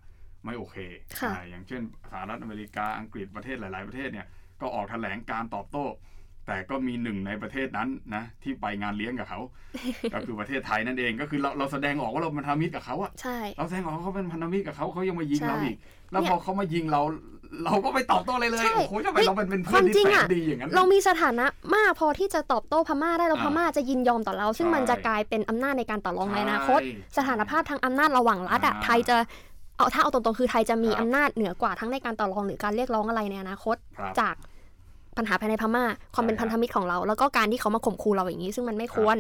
[0.46, 0.78] ไม่โอเค
[1.36, 4.28] อ่าอย่างเช่นสหรัฐอเมริกาอังกฤษประเทศหลาย ๆ ประเทศเนี่ย
[4.62, 5.86] ก็ออกแถลงการตอบโต้
[6.48, 9.40] แต่ก็มีหนึ่งในประเทศนั้นนะที่ไปงานเลี้ยงกับเขา
[10.14, 15.78] ก็คือประเทศไทยนั่นเองก็คือเราเราแสดงออกว่าเราเป็นพันธมิตรกับเขาอะใช่เราแสดงออกเขาเป็นพันธมิตรกับเขาเขายังมายิงเราอีก
[16.12, 17.02] แล้วพอเขามายิงเรา
[17.66, 26.80] เราก็ไปตอบโต้เลยเลยโอ้โหทำไมเราเป็นเป็นเพื่อนที่แสนดีอย่างนั้นเรามีสถานะมากพอที่จะตอบโต้พม่าได้เราพม่าจะยินยอมต่อเรา ซึ่งมันจะกลายเป็นอำนาจในการต่อรองในอนาคต
[27.18, 29.18] สถานภาพทางอำนาจระหว่างรัฐอะไทยจะ
[29.78, 33.76] เอาถ้าเอาตรงๆคือไทยจะมีอำนาจเหนือกว่าทั้งในการต่อรองหรือการเรียกร้องอะไรในอนาคต
[34.20, 34.36] จาก
[35.18, 35.84] ปัญหาภายในพม่า
[36.16, 39.18] ความเป็นพันธมิตรของเรา แล้วก็การที่เขามาข่มขู่เราอย่างนี้ ซึ่งมันไม่ควร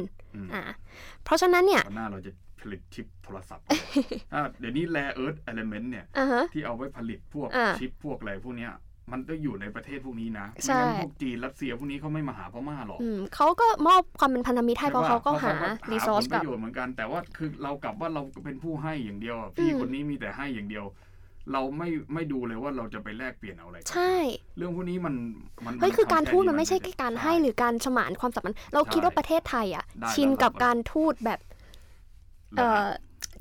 [0.53, 0.63] อ่า
[1.23, 3.65] เพราะฉะนั้นเนี่ยหน้าเราจะผลิตชิปโทรศัพท์
[4.59, 6.05] เดี๋ยวนี้ rare earth element เนี่ย
[6.53, 8.73] ที่เอาไว้ผลิตพวกชิปพวกอะไรพวกเนี้ย
[9.11, 12.99] มันก็อยู่ในประเทศพวกนี้นะไม่งั้นพวกจีนรัสเซียพวกนี้เขาไม่มาหาพม่าหรอก
[13.35, 15.53] เขาก็มอบความเป็นพันธมิตรให้เพราะเขาก็หา
[15.91, 20.85] resource ประโยชน์เหมือนกันแต่ว่าคือเรากลับว่าเราเป็นผู้ให้อย่างเดียว พี่คนนี้มีแต่ให้อย่างเดียว
[21.51, 24.13] เราไม่ไม่ดูเลยว่าเราจะไปแลกเปลี่ยนเอาอะไรใช่
[24.57, 25.15] เรื่องพวกนี้มัน
[25.65, 31.39] มันเฮ้ยคือการทูตมันไม่ใช่แค่การให้หรือการสมานความสัมพันธ์เราคิดว่าประเทศไทยอะ ชินกับการทูตแบบ
[32.57, 32.87] เอ่อ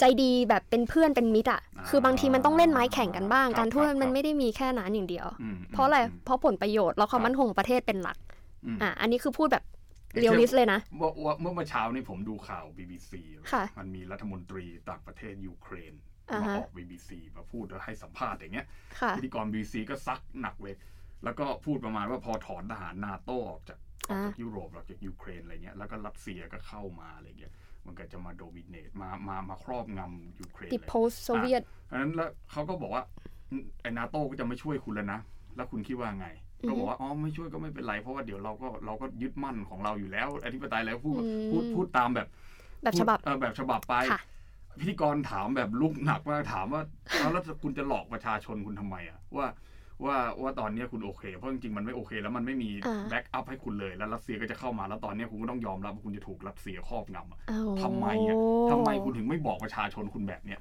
[0.01, 5.27] ใจดีแบบเป็นเพื่อนเป็นมิตรอะคือบางทีมันต้องเล่นไม้แข็งกันบ้าง การทูตมันไม่ได้มีแค่นั้นอย่างเดียว
[5.73, 8.17] เพราะอะไรเพราะผลประโยชน์แล้วความมั่นคงของประเทศเป็นหลัก
[8.83, 9.65] อ่าอันนี้คือพูดแบบ
[10.21, 11.11] realist เลยนะเมื่อ
[11.41, 13.13] เมื่อเช้านี้ผมดูข่าว BBC
[13.79, 15.93] มันมีรัฐมนตรีต่างประเทศยูเครน
[16.31, 18.67] มาออก BBC มาพูดแล้วให้สัมภาษณ์อย่างเงี้ย
[19.17, 20.75] พิธีกร BBC ก็ซักหนักเลย
[21.25, 27.53] แล้วก็พูดประมาณว่าพอถอนทหารนาโต้ออกจากออกจากยุโรปออกจากยูเครนอะไรเงี้ยแล้วก็รัสเซียก็เข้ามาอะไรเงี้ย
[27.87, 33.05] มันก็จะมา dominate มามามาครอบงำยูเครนติด post Soviet อันนั้นแล้วเขาก็บอกว่า
[33.83, 35.21] ไอ้นาโต้ก็จะไม่ช่วยคุณแล้วนะ
[35.57, 36.29] แล้วคุณคิดว่าไง
[36.69, 42.29] ก็บอกว่าอ๋อไม่ช่วยก็ไม่เป็นไร เพราะว่าเดี๋ยวเราก็เราก็ยึดมั่นของเราอยู่แล้วอธิปไตยแล้วพูดพูดพูดตามแบบ
[42.83, 43.95] แบบฉบับเออแบบฉบับไป
[44.81, 46.83] พิธีกรถามแบบลุกหนักมากถามว่า
[47.33, 49.47] แล้วคุณจะหลอกประชาชนคุณทำไมอะว่า
[50.05, 52.71] ว่าว่าตอนนี้คุณโอเค เพราะจริงๆมันไม่โอเค แล้วมันไม่มี
[53.11, 58.37] แบ็กอัพให้คุณเลย แล้วรัสเซียก็จะเข้ามาแล้วตอนนี้คุณก็ต้องยอมรับว่าคุณจะถูกรัสเซียครอบงำทำไมอะ
[58.71, 60.61] ทำไมคุณถึงไม่บอกประชาชนคุณแบบเนี้ย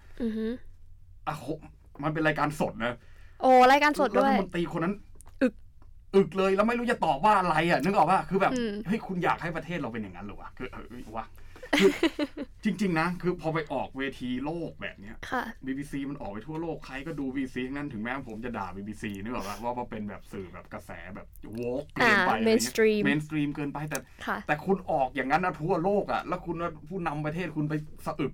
[1.27, 1.35] อะ
[2.03, 2.93] มันเป็นรายการสดนะ
[3.41, 4.93] โอ้รายการสดด้วยรัฐมนตรีคนนั้น
[5.41, 5.53] อึก
[6.15, 8.51] อึกเลยแล้วไม่รู้จะตอบว่าอะไรอะนึกออกว่าคือแบบ
[8.87, 10.67] เฮ้ยคุณอยากให้ประเทศเราเป็นอย่างนั้นหรอวะคือ
[11.15, 11.25] วะ
[12.63, 15.15] จริง ๆ นะ คือพอไปออกเวทีโลกแบบเนี้ย
[15.65, 23.97] BBC มันออกไปทั่วโลกใครก็ดู BBC นั้นถึงแม้ผมจะด่า BBC นึกออกปะว่าเป็นแบบสื่อแบบกระแสแบบ woke เกินไป mainstream mainstream เกินไปแต่
[24.47, 26.55] แต่คุณออกอย่างนั้นนะทั่วโลกอะแล้วคุณ
[26.89, 27.73] ผู้นำประเทศคุณไป
[28.07, 28.33] สะอึก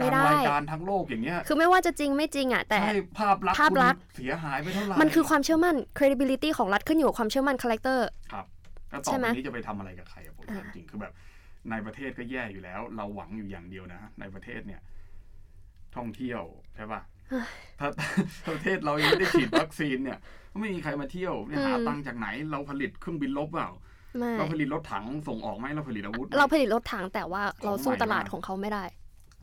[0.00, 2.78] กลางรายการทั้งโลกอย่างเงี้ย คือไม่ว่าจะจริงไม่จริงอะ แต่
[3.18, 8.46] ภาพลักษณ์ภาพลักษณ์เสียหายไปเท่าไหร่ มันคือความเชื่อมั่น credibility ของรัฐขึ้นอยู่กับความเชื่อมั่น character ครับ
[8.90, 11.12] แล้วต่อไปนี้จะไปทำอะไรกับใครอะผมจริงคือแบบ
[11.70, 14.80] ในประเทศก็แย่อยู่แล้ว เราหวังอยู่อย่างเดียวนะ ในประเทศเนี่ย
[15.96, 16.42] ท่องเที่ยว
[16.76, 17.00] ใช่ปะ
[17.80, 17.88] ถ้า
[18.48, 20.18] ประเทศเรายังไม่ได้ฉีดวัคซีนเนี่ย
[20.60, 21.34] ไม่มีใครมาเที่ยว
[21.66, 23.70] หาตังค์จากไหน เราผลิตเครื่องบินรบเปล่า
[24.38, 28.84] เราผลิตรถถังส่งออกไหมเราผลิตอาวุธ เราผลิตรถถังแต่ว่าเราสู้ตลาดของเขาไม่ได้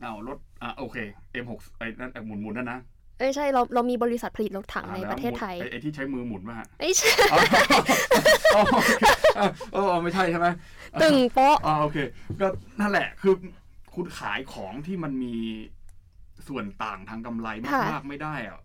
[0.00, 0.96] เอารถอะโอเค
[1.42, 2.80] M6 ไอ้นั่นหมุนหมุนนั่นนะ
[3.18, 7.10] เอ้ใช่เราเรามีบริษัทผลิตรถถังในประเทศไทยไอ้ที่ใช้มือหมุนป่ะไม่ใช่
[9.74, 10.48] อ๋อไม่ใช่ใช่ไหม
[11.02, 11.98] ตึงโป๊ะอ๋อโอเค
[12.40, 12.46] ก็
[12.80, 13.34] นั่นแหละคือ
[13.94, 15.34] คุณขายของที่มันมี
[16.48, 17.48] ส่วนต่างทางกำไร
[17.92, 18.60] มากๆไม่ได้อะ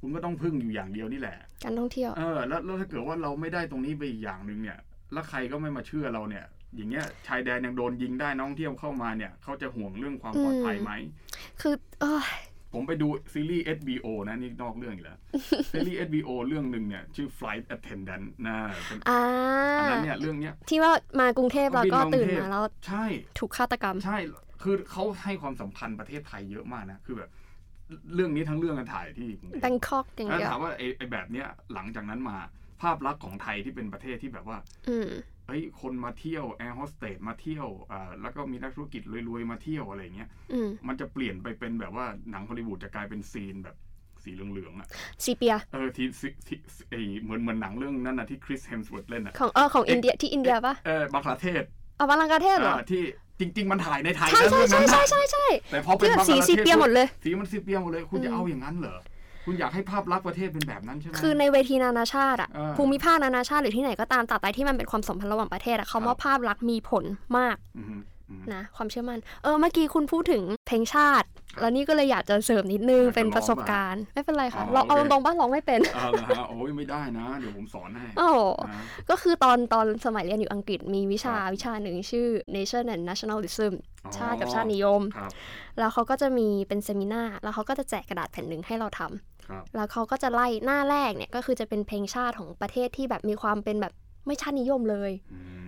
[0.00, 4.78] คุณก็ต้องพึ่งอยู่อย่างเดียวนี่แหละการท่องเที่ยวเออแล้วแล้วถ้าเกิดว่าเราไม่ได้ตรงนี้ไปอีกอย่างหนึ่งเนี่ย
[5.12, 6.44] แล้วใครก็ไม่มาเชื่อเราเนี่ย
[6.76, 10.92] อย่างเงี้ยชายแดนยังโดนยิงได้น้องเที่ยวเข้ามาเนี่ย เขาจะห่วงเรื่องความปลอดภัยไหม
[11.60, 12.22] คือเออ
[12.74, 15.18] ผมไปดูซีรีส์ HBO นะนี่นอกเรื่องอีกแล้ว
[15.72, 18.56] ซีรีส์ HBO เรื่องหนึ่งเนี่ย ชื่อ Flight Attendant นะ
[18.86, 18.98] เป็น
[19.78, 23.04] อันนั้นเนี่ยเรื่องเนี้ยที่ว่ามากรุงเทพแล้วก็ตื่นมาแล้วใช่
[23.38, 24.18] ถูกฆาตกรรม ใช่
[24.62, 27.30] คือเขาให้ความสำคัญประเทศไทยเยอะมากนะ คือแบบ
[28.14, 29.28] เรื่องนี้ทั้งเรื่องกันถ่ายที่
[29.62, 32.36] แบงคอกอย่างเดียวถามว่าไอ้ไอ้แบบเนี้ยหลังจากนั้นมา
[32.82, 34.58] ภาพลักษณ์ของไทยที่เป็นประเทศที่แบบว่า
[35.46, 40.28] เฮ้ยคนมาเที่ยวแอร์โฮสเตสมาเที่ยวอ่าแล้วก็มีนักธุรกิจรวยๆมาเที่ยวอะไรเงี้ย
[40.88, 43.76] มันจะเปลี่ยนไปเป็นแบบว่าหนังฮอลลีวูดจะกลายเป็น scene แบบ
[44.24, 44.88] สีเหลืองๆอะ
[45.24, 46.06] sepia เออที่
[46.46, 46.58] ที่
[46.90, 51.62] ไอเหมือนเหมือนหนังเรื่องนั้นนะที่ Chris Hemsworth เล่นอะของเออของอินเดียที่อินเดียปะเออบังคลาเทศ
[51.98, 53.02] อ๋อบังคลาเทศเหรอที่
[53.40, 58.96] จริง ๆ มันถ่ายในไทยใช่ใช่ใช่ใช่ใช่ใช่แต่พอเป็นสี sepia หมดเลย สีมัน sepia หมดเลย คุณจะเอาอย่างนั้นเหรอ
[59.44, 67.04] คุณอยากให้ภาพลักษณ์ประเทศเป็นแบบนั้นใช่ไหมคือในเวทีนานาชาติอะภูมิภาคนานาชาติหรือที่ไหนก็ตามตัดไปที่มันเป็นความสัมพันธ์ระหว่างประเทศอะคำว่าภาพลักษณ์มีผล
[67.38, 67.56] มาก
[68.54, 71.28] นะความเชื่อมั่นเออเมื่อกี้คุณพูดถึงเพลงชาติ
[71.60, 78.28] แล้วนี่ก็เลยอยากจะเสริมนิดนึงเป็นประสบการณ์ ไม่เป็นไรค่ะเราเอาตรงๆบ้านร้องไม่เป็นอ๋อโอ้ยไม่ได้นะ เดี๋ยวผมสอนให้โอ้
[79.10, 83.72] ก็คือตอนตอนสมัยเรียนอยู่อังกฤษมีวิชาวิชาหนึ่งชื่อ Nation and Nationalism
[84.16, 85.02] ชาติกับชาตินิยม
[85.78, 89.33] แล้วเขาก็จะมีเป็นเซมินาแล้วเขาก็จะแจกกระดาษแผ่นหนึ่งให้เราทำ
[89.76, 93.92] แล้วเขาก็จะไล่หน้าแรกเนี่ยก็คือจะเป็นเพลงชาติของประเทศที่แบบมีความเป็นแบบ
[94.26, 95.10] ไม่ชาตินิยมเลย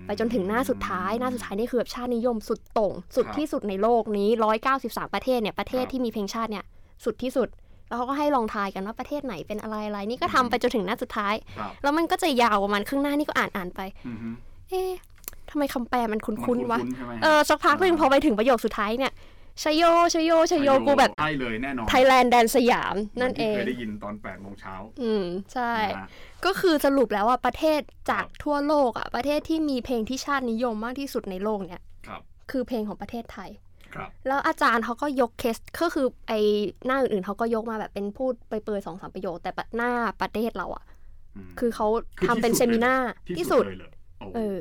[0.06, 6.64] ไปจนถึงหน้าสุดท้าย หน้าสุดท้ายนี่คือแบบชาตินิยมสุดตรงสุดที่สุดในโลกนี้ร้อยเก้าสิบสามประเทศเนี่ยประเทศที่มีเพลงชาติเนี่ย
[7.04, 7.48] สุดที่สุด
[7.88, 11.34] แล้วเขาก็ให้ลองทายกันว่าประเทศไหนเป็นอะไรอะไรนี่ก็ทำไปจนถึงหน้าสุดท้าย
[11.82, 13.80] แล้วมันก็จะยาวประมาณครึ่งหน้านี่ก็อ่านอ่านไป
[14.70, 14.92] เอ๊ะ
[15.50, 16.80] ทำไมคำแปลมันคุ้นๆวะ
[17.22, 19.12] เออสักพักหนึ่งพอไปถึงประโยคสุดท้ายเนี่ย
[19.62, 19.82] ชโย
[20.14, 25.72] ชโยชโยกูแบบใช่เลยแน่นอนไทยแลนด์แดนสยามนั่นเองเคยได้ยินตอน8ปดโมงเช้าอืมใช่
[26.44, 31.82] ก็คือสรุปแล้วว่าประเทศจากทั่วโลกอะประเทศที่มีเพลงที่ชาตินิยมมากที่สุดในโลกเนี่ย
[32.50, 33.50] คือเพลงของประเทศไทย
[34.26, 36.32] แล้วอาจารย์เขาก็ยกเคสก็คือไอ
[36.86, 39.90] หน้าอื่นๆเขาก็ยกมาแบบเป็นพูดไปเปิดสองสามประโยคแต่หน้า
[40.20, 40.84] ประเทศเราอะ
[41.58, 41.86] คือเขา
[42.26, 42.94] ทำเป็น seminar
[43.38, 43.64] ที่สุด
[44.36, 44.56] เออ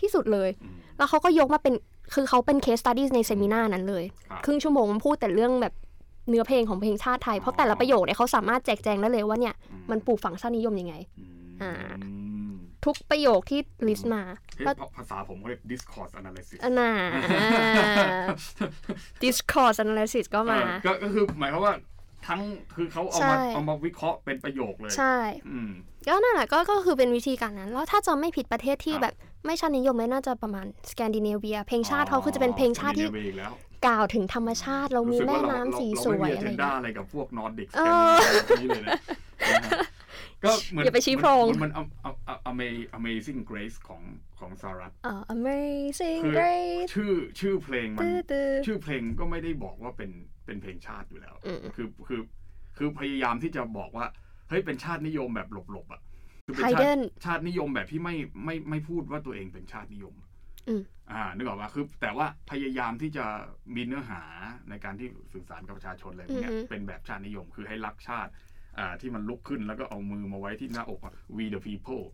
[0.00, 0.50] ที่สุดเลย
[0.96, 1.74] แล้วเขาก็ยกมาเป็น
[2.14, 4.04] คือเขาเป็น case study ใน seminar นั้นเลย
[4.44, 5.74] ครึ่งชั่วโมงมันพูดแต่เรื่องแบบ
[6.28, 9.54] เนื้อเพลงของเพลงชาติไทย เพราะแต่ละประโยคเนี่ยเขาสามารถแจกแจงได้เลยว่าเนี่ย
[9.90, 10.94] มันปลูกฝังชาตินิยมยังไง
[11.62, 11.72] อ่า
[12.84, 14.22] ทุกประโยคที่ list มา
[14.96, 16.90] ภาษาผมเรียก discourse analysis น่า
[19.24, 20.60] discourse analysis ก็มา
[21.02, 21.74] ก็คือหมายความว่า
[22.28, 22.40] ทั้ง
[22.76, 25.16] คือเขาเอามาเอามาวิเคราะห์เป็นประโยคเลยใช่
[26.06, 29.14] ก็นั่นแหละก็ก็คือเป็นวิธีการนั้น แล้วถ้าจะไม่ผิดประเทศที่แบบ
[29.46, 33.08] ไม่ชาตินิยมเลยน่าจะประมาณสแกนดิเนเวีย เพลงชาติเขาคือจะเป็นเพลงชาติที่
[33.86, 37.68] กล่าวถึงธรรมชาติเรามีแม่น้ำสีสวยอะไรอย่างเงี้ย อะไรกับพวกนอร์ดิก
[38.60, 39.00] นี่เลยนะ
[40.44, 41.72] ก็เหมือนอย่าไปชี้โพรง มัน
[42.98, 44.02] Amazing Grace ของ
[44.38, 48.04] ของสารัตอ่า Amazing Grace ชื่อชื่อเพลงมัน
[48.66, 50.10] ชื่อเพลงก็ไม่ได้บอกว่าเป็น
[50.48, 51.34] เป็นเพลงชาติอยู่แล้ว
[51.76, 52.20] คือคือ
[52.76, 54.06] คือพยายามที่จะบอกว่า
[54.48, 56.00] เฮ้ยเป็นชาตินิยมแบบหลบๆอะ
[56.46, 56.84] คือเป็นชาติ
[57.24, 60.14] ชาตินิยมแบบที่ไม่ไม่ไม่พูดว่าตัวเองเป็นชาตินิยม
[61.12, 63.24] อ่านึกออกว่าคือ แต่ว่าพยายามที่จะ
[63.74, 64.22] มีเนื้อหา
[64.70, 68.32] ในการที่สื่อสารกับประชาชนอะไรเงี้ยเป็นแบบชาตินิยม คือให้รักชาติ
[68.78, 71.00] อ่าที่มันลุกขึ้นแล้วก็เอามือมาไว้ที่หน้าอก
[71.36, 72.04] we the people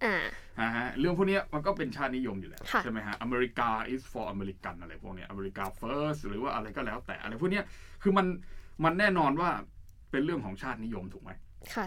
[0.61, 7.63] อ่าฮะเรื่องพวกนี้มันก็เป็นชาตินิยมอยู่แล้ว ใช่ไหมฮะอเมริกา is for American อะไรพวกนี้อเมริกา first หรือว่าอะไรก็แล้วแต่อะไรพวกนี้
[8.05, 8.27] คือมัน
[8.85, 9.51] มันแน่นอนว่า
[10.11, 11.31] เป็นเรื่องของชาตินิยมถูกไหม
[11.75, 11.87] ค่ะ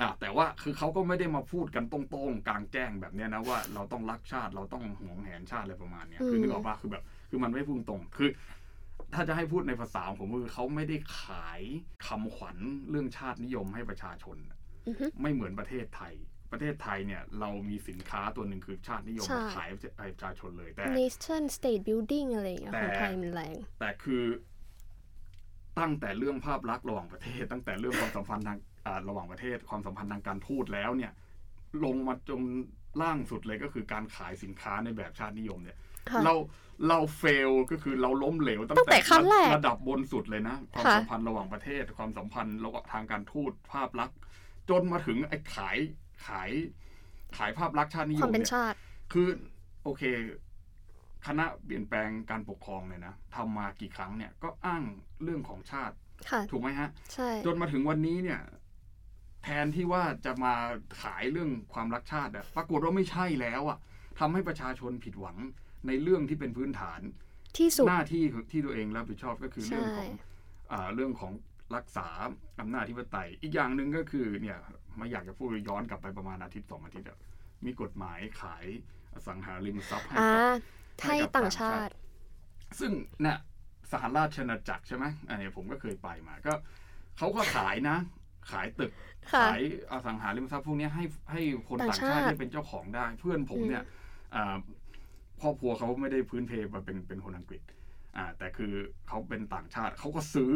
[0.00, 8.28] อ่าแต่ว่าคือเขาก็ไม่ได้มาพูดกันตรงๆกลางแจ้งแบบเนี้ยนะว่าเราต้องรักชาติเราต้องหวงแหนชาติอะไรประมาณเนี้ยคือนึกออกว่าคือแบบ คือมันไม่พูดตรงคือ
[9.14, 11.62] ถ้าจะให้พูดในภาษาของผมคือเขาไม่ได้ขาย
[12.06, 12.56] คำขวัญ
[12.90, 14.36] เรื่องชาตินิยมให้ประชาชน
[15.22, 16.14] ไม่เหมือนประเทศไทย
[16.52, 24.22] ประเทศไทยเนี่ย เรามีสินค้าตัวหนึ่งคือชาตินิยมขายให้ประชาชนเลยแต่ nation state building อะไรอย่างเงี้ยของไทยมันแรงแต่คือ
[25.78, 28.58] ตั้งแต่เรื่องภาพลักษณ์ระหว่างประเทศ ตั้งแต่เรื่องความสัมพันธ์ทาง
[29.08, 31.12] ระหว่างประเทศ ความสัมพันธ์ทางการทูตแล้วเนี่ย
[31.84, 32.40] ลงมาจน
[33.02, 35.78] ล่างสุดเลยก็คือการขายสินค้าในแบบชาตินิยมเนี่ย
[36.10, 36.34] ค่ะเรา
[36.88, 44.18] เราเฟลก็คือเราล้มเหลวตั้ตั้งแต่ขั้นแรกระดับบนสุดเลยนะ ความค่ะสัมพันธ์ระหว่างประเทศ ความสัมพันธ์ระหว่างทางการทูตภาพลักษณ์
[44.70, 45.78] จนมาถึงไอ้ขาย
[46.26, 46.50] ขาย
[47.36, 48.76] ขายภาพลักษณ์ชาตินิยความมเป็นเนี่ยชาติ
[49.12, 49.28] คือ
[49.84, 50.02] โอเค
[51.26, 54.82] คณะเปลี่ยนแปลงการปกครองเนี่ยนะทำมากี่ครั้งเนี่ยก็อ้าง
[55.24, 55.94] เรื่องของชาติ
[56.30, 58.40] ค่ะถูกไหมฮะใช่จนมาถึงวันนี้เนี่ย
[59.42, 60.54] แทนที่ว่าจะมา
[61.02, 63.78] ขายเรื่องความรักชาติอะปรากฏว่าไม่ใช่แล้วอะ
[64.18, 65.36] ทำให้ประชาชนผิดหวัง
[65.86, 67.00] ในเรื่องที่เป็นพื้นฐาน
[67.58, 70.10] ที่สุดหน้าที่ที่ตัวเองรับผิดชอบก็คือใช่เรื่องของ
[70.72, 71.32] อ่าเรื่องของ
[71.76, 72.08] รักษา
[72.60, 74.58] อำนาจธิปไตย อีกอย่างหนึ่งก็คือเนี่ย
[74.96, 77.18] ไม่อยากจะพูดย้อนกลับไปประมาณอาทิตย์สองอาทิตย์อะ
[77.64, 78.64] มีกฎหมายขาย
[79.14, 80.30] อสังหาริมทรัพย์ให้อ่า
[81.00, 81.96] กับให้ให้กับต่างต่างชาชาติติ
[82.80, 83.38] ซึ่งเนี่ย
[83.94, 86.52] สหราชอาณาจักรใช่ไหมอันนี้ผมก็เคยไปมา ก็
[87.18, 87.96] เขาก็ขายนะ
[88.50, 88.92] ขายตึก
[89.32, 93.84] ค่ะขายอสังหาริมทรัพย์พวกเนี้ยให้ให้คนต่างต่างชาติชาติได้เป็นเจ้าของได้ เพื่อนผมเนี่ย
[94.34, 94.56] อ่า
[95.42, 97.60] ครอบครัวเขาไม่ได้พื้นเพมาเป็นเป็นคนอังกฤษ
[98.16, 98.72] อ่า แต่คือ
[99.08, 100.52] เขาเป็นต่างชาติเขาก็ซื้อ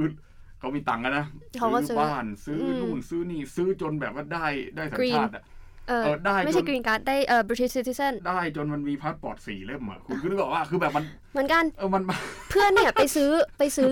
[0.61, 1.27] เขามีตังค์อะนะ
[1.61, 4.47] เขาก็ซื้อบ้านซื้ออมนู่นซื้อนี่ซื้อจนแบบว่าได้
[4.77, 5.45] ได้สัญ Green ชาติอะ
[5.89, 12.03] เออเออได้ไม่ใช่จนกรีนการ์ดได้เอ่อ British citizen ได้จนมันมีพาสปอร์ตสี่เล่มอะคุณก็นึกออกว่าคือแบบมันเหมือนกันเออมัน
[12.51, 13.91] เพื่อนเนี่ยไปซื้อไปซื้อ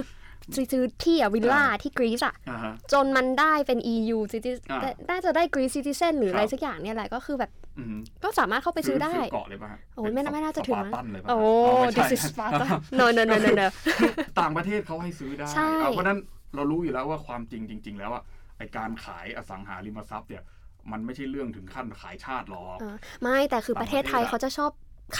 [0.54, 11.38] ไปซื้อที่อะวิลล่าที่กรีซอะอ่าฮะจนมันได้เป็น EU citizen อ่าได้น่าจะได้ Greece citizen หรืออะไรครับสักอย่างเนี่ยแหละก็คือแบบอืมก็สามารถเข้าไปซื้อได้เกาะเลยป่ะฮะโอ้ยไม่น่าไม่น่าจะถึงสมั้งปาร์ตันเลยป่ะโอ้
[11.80, 12.66] ไม่ใช่ this is Sparta
[12.98, 13.66] no no no no no
[14.40, 16.18] ต่างประเทศเขาให้ซื้อได้ใช่เอาเพราะฉะนั้น
[16.54, 18.22] เรารู้อยู่แล้วว่าความจริงจริง ๆ แล้วอะ
[18.58, 20.42] ไอการขายอสังหาริมทรัพย์เนี่ย
[20.92, 24.70] มันไม่ใช่เรื่องถึงขั้นขายชาติหรอกเออไม่แต่คือประเทศไทยต่างประเทศอะเขาจะชอบ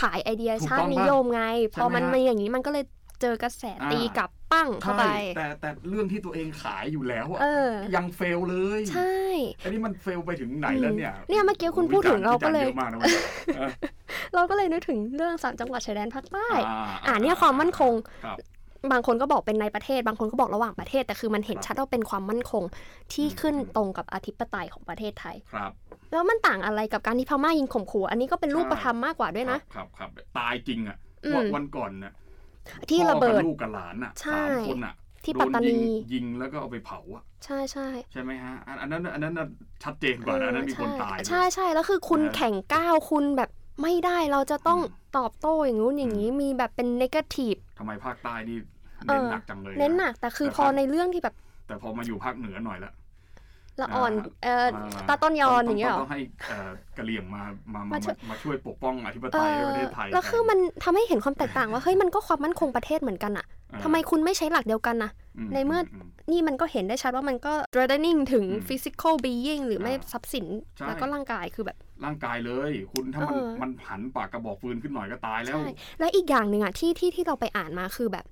[0.01, 2.85] ขายไอเดียถูกชาต้ติองนิยมไงใช่พอไหมมันฮะมาอย่างนี้มันก็เลย
[3.21, 9.15] เจอกระแสอ่าตีกลับปั้งเข้าไปใช่แต่แต่เรื่องที่ตัวเองขายอยู่แล้วอะเออยังเฟลเลย ใช่
[9.63, 13.21] อันนี้มันเฟลไปถึงไหนแล้วเนี่ย เนี่ยเมื่อกี้คุณพูดถึงเราก็เลยวิจารณ์เยอะมากนะวันนี้
[13.57, 13.71] เออ
[14.35, 17.93] เราก็เลยนึกถึงเรื่องสามจังหวัดชายแดนภาคใต้ อ่าอ่าเนี่ยความมั่นคง
[18.25, 18.35] ครั
[18.87, 22.63] บบางคนก็บอกเป็นในประเทศ บางคนก็บอกระหว่างประเทศ แต่คือมันเห็นครับชัดว่าเป็นความมั่นคง
[23.13, 25.73] ที่อืมขึ้นอืมตรงกับอธิปไตยของประเทศไทยครับ
[26.13, 32.13] แล้วมันต่างอะไรกับการที่พม่ายิงข่มขู่ อันนี้ก็เป็นรูปธรรมมากกว่าด้วยนะ ครับครับครับตายจริงอะอืมวันวันก่อนน่ะ
[32.91, 34.95] ที่ระเบิดพ่อกับลูกกับหลานอะใช่สามคนอะ
[35.25, 35.81] ที่โดปัตตานียิง
[36.13, 39.47] ยิงแล้วก็เอาไปเผาอะใช่ใช่ใช่ไหมฮะอันอันนั้นอันนั้นน่ะ
[39.85, 43.51] ชัดเจนกว่านะอันนั้นมีคนตายใช่ใช่แล้วคือคุณนะแข่งก้าวคุณแบบ
[43.83, 48.59] ไม่ได้เราจะต้องอืมตอบโต้อย่างงู้นอย่างนี้มีแบบเป็นนกาทีฟทำไมภาคใต้นี่
[49.07, 51.35] เอเน้นอหนักจังเลยะเน้นหนักแต่คือแต่พอภาคในเรื่องที่แบบ
[51.67, 52.93] แต่พอมาอยู่ภาคเหนือหน่อยละ
[53.81, 54.13] ละอ่อน
[54.47, 57.43] อ่าเอ่อตาต้นยอนอย่างเงี้ยเหรอต้องให้เอ่อกะเหรี่ยงมา
[57.75, 75.67] มามามาช่วยมาช่วยปกป้องอธิปเอไตยให้อประเทศไทยแล้วคือแทมันทำให้เห็นความแตกต่างว่าเฮ้ยมันก็ความมั่นคงประเทศเหมือนกันอะเออทำไมคุณไม่ใช้หลักเดียวกันนะอืในเมื่อมนี่มันก็เห็นได้ชัดว่ามันก็ threatening ถึงอืม physical being หรือไม่อ่าทรัพย์สินใช่แล้วก็ร่างกายคือแบบ ร่างกายเลย คุณถ้ามันเออมันหันปากกระบอกฟืนขึ้นหน่อยก็ตายแล้วใช่
[76.01, 78.25] และอีกอย่างหนึ่งอะที่ที่ที่เราไปอ่านมาคือแบบ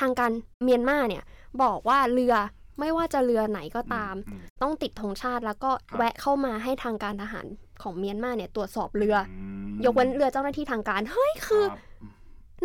[0.00, 0.32] ทางการ
[0.64, 1.22] เมียนมาเนี่ย
[1.62, 2.34] บอกว่าเรือ
[2.80, 7.46] ไม่ว่าจะเรือไหนก็ตามอืมต้องติดธงชาติแล้วก็ครับแวะเข้ามาให้ทางการทหาร
[7.82, 9.32] ของเมียนมาเนี่ยตรวจสอบเรืออ
[9.68, 11.78] มยกเว้นเรือเจ้าหน้าที่ทางการเฮ้ยคือรับ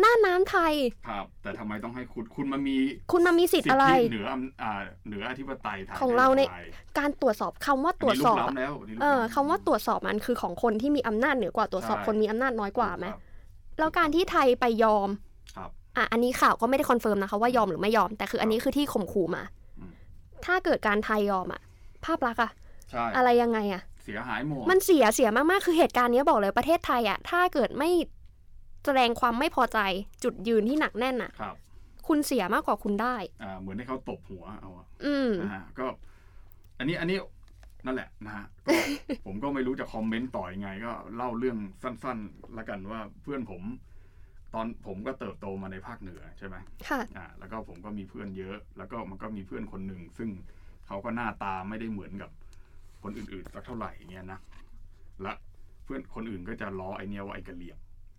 [0.00, 0.74] น่านน้ำไทย
[1.08, 2.76] ครับ แต่ทำไมต้องให้คุณคุณมามี
[3.12, 4.72] คุณมามีสิทธิ์อะไรเหนืออำอ่า
[5.06, 6.66] เหนืออธิปไตยทางของเราในไทย
[6.98, 13.20] การตรวจสอบคำว่าตรวจสอบนอะนี้ลุกล้ำแล้วนนี้ลุกเออล้ำคำว่าตรวจสอบมันคือของคนที่มีอำนาจเหนือกว่าตรวจสอบใช่คนมีอำนาจน้อยกว่าไหมครับ
[13.78, 15.08] แล้วการที่ไทยไปยอม
[15.56, 19.42] ครับ อะอันนี้ข่าวก็ไม่ได้ confirm นะคะว่ายอมหรือไม่ยอม แต่คืออันนี้คือที่ข่มขู่มา
[19.78, 19.92] อืม
[20.44, 21.60] ถ้าเกิดการไทยยอมอะ
[22.04, 22.50] ภาพลักษณ์อะ
[22.90, 27.90] ใช่อะไรยังไงอะเสียหายหมดมันเสียเสียมากๆ คือเหตุการณ์เนี้ยบอกเลยประเทศไทยอะถ้าเกิดไม่
[28.84, 29.78] แสดงความไม่พอใจ
[30.24, 31.54] จุดยืนที่หนักแน่นอะครับ
[32.08, 35.86] คุณเสียมากกว่าคุณได้ อ่าเหมือนให้เขาตบหัวเอาอะอืมนะฮะก็
[36.78, 37.18] อันนี้อันนี้
[37.86, 38.70] นั่นแหละนะฮะก็
[39.26, 43.62] ผมก็ไม่รู้จะคอมเมนต์ต่อยังไง ก็เล่าเรื่องสั้น ๆ ละกันว่าเพื่อนผม
[44.54, 46.56] ตอนผมก็เติบโตมาในภาคเหนือใช่ไหม
[46.88, 50.28] ค่ะอ่าแล้วก็ผมก็มีเพื่อนเยอะ แล้วก็มันก็มีเพื่อนคนหนึ่งซึ่ง
[50.86, 52.30] เขาก็หน้าตาไม่ได้เหมือนกับ
[53.02, 54.40] คนอื่นๆสักเท่าไหร่เงี้ยนะ
[55.22, 55.32] และ
[55.84, 57.78] เพื่อนคนอื่นก็จะล้อไอเนี้ยว่าไอกะเหลี่ยง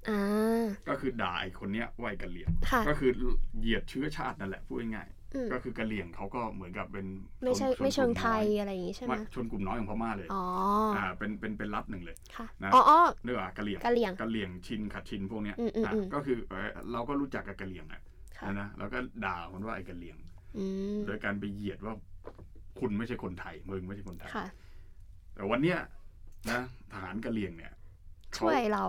[0.10, 3.12] อ่าก็คือด่าไอคนเนี้ยว่าไอกะเหลี่ยงค่ะก็คือ
[3.60, 7.08] เหยียดเชื้อชาตินั่นแหละพูดง่ายอืมๆก็คือกะเหลี่ยงเขาก็เหมือนกับเป็น
[7.44, 10.44] ไม่ใช่ชนไม่เชิงกลุ่ไทยน้ออะไรอย่างงี้ใช่ไหมว่าชนกลุ่มน้อยของพม่าเลยอ๋อ
[10.96, 18.02] อ่าเป็นเป็นเป็นรัฐหนึ่งเลยค่ะนะอ๋ออ๋อเนื้ออกะเหลี่ยงกะเหลี่ยงกะเหลี่ยงชินขัดชินพวกเนี้ยอืมอืมอะอืมก็คือเอ่อเราก็รู้จักกับกะเหลี่ยงอะ
[18.38, 20.18] ค่ะนะนะแล้วก็ด่าคนว่าไอ้กะเหลี่ยง
[20.58, 21.94] อืมโดยการไปเหยียดว่า
[22.80, 24.48] คุณไม่ใช่คนไทยมึงไม่ใช่คนไทยค่ะ
[25.36, 25.80] แต่วันเนี้ย
[26.52, 26.60] นะ
[26.92, 27.74] ทหารกะเหลี่ยงเนี่ย
[28.34, 28.86] เขาช่วยเรา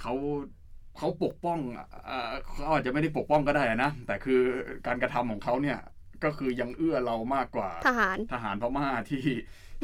[0.00, 0.12] เขา
[0.98, 1.58] เขาปกป้อง
[2.06, 4.40] เอ่อเขาอาจจะไม่ได้ปกป้องก็ได้นะแต่คือ
[4.86, 5.78] การกระทำของเขาเนี่ย
[6.24, 9.24] ก็คือยังเอื้อเรามากกว่าทหารทหารพม่าที่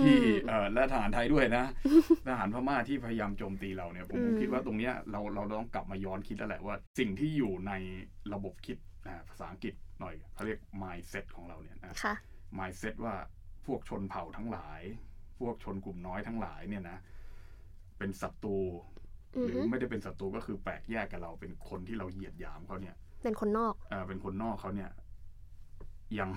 [0.04, 0.16] ที่
[0.48, 1.64] เอ่อและทหารไทยด้วยนะ
[2.28, 7.72] ทหารพม่าที่พยายามโจมตีเราเนี่ยผมผมคิดว่าตรงเนี้ยเราเราต้องกลับมาย้อนคิดแล้วแหละว่าสิ่งที่อยู่ใน
[8.32, 12.14] ระบบคิดนะภาษาอังกฤษหน่อยเขาเรียก mindset ของเราเนี่ยนะค่ะ
[12.58, 13.14] mindset ว่า
[13.66, 14.80] พวกชนเผ่าทั้งหลาย
[15.40, 16.98] พวกชนกลุ่มน้อยทั้งหลายเนี่ยนะ
[17.98, 18.58] เป็นศัตรู
[18.93, 18.93] อื
[19.42, 24.90] หอรือฮึไม่ได้เป็นศัตรูก็คือแปลกแยกกับเราเป็นคนที่เราเหยียดหยามเขาเนี่ย เป็นคนนอกเอ่อเป็นคนนอกเขาเนี่ย
[26.18, 26.30] ยัง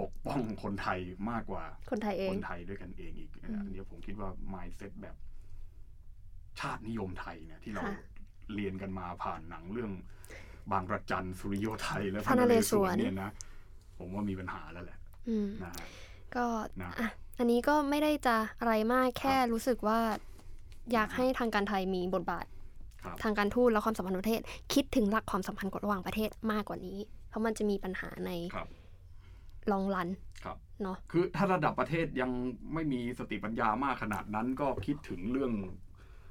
[0.00, 0.98] ปกป้องคนไทย
[1.30, 5.16] มากกว่า คนไทยเอคงนไทยด้วยกันเองอีกอืมอันนี้ผมคิดว่า mindset แบบ
[6.60, 7.94] ชาตินิยมไทยเนี่ย ที่เราค่ะ
[8.54, 9.92] เรียนกันมาผ่านหนังเรื่อง
[10.72, 13.30] บางระจันสุริโยไทยและพระนเรศวรเนี่ยนะ
[13.98, 15.86] ผมว่ามีปัญหาแล้วแหละอืมนะฮะ
[16.36, 16.46] ก็
[16.82, 20.00] นะอะอันนี้ก็ไม่ได้จะอะไรมากแค่รู้สึกว่า
[20.92, 22.46] อยากให้ทางการไทยมีบทบาท
[23.02, 24.40] ครับทางการทูตและความสัมพันธ์ประเทศ
[24.74, 28.68] คิดถึงหลักความสัมพันธ์ระหว่างประเทศมากกว่านี้ เพราะมันจะมีปัญหาในครับ
[29.72, 30.08] ลองรัน
[30.44, 32.30] ครับเนาะคือถ้าระดับประเทศยัง
[32.74, 35.52] ไม่มีสติปัญญามากขนาดนั้นก็คิดถึงเรื่อง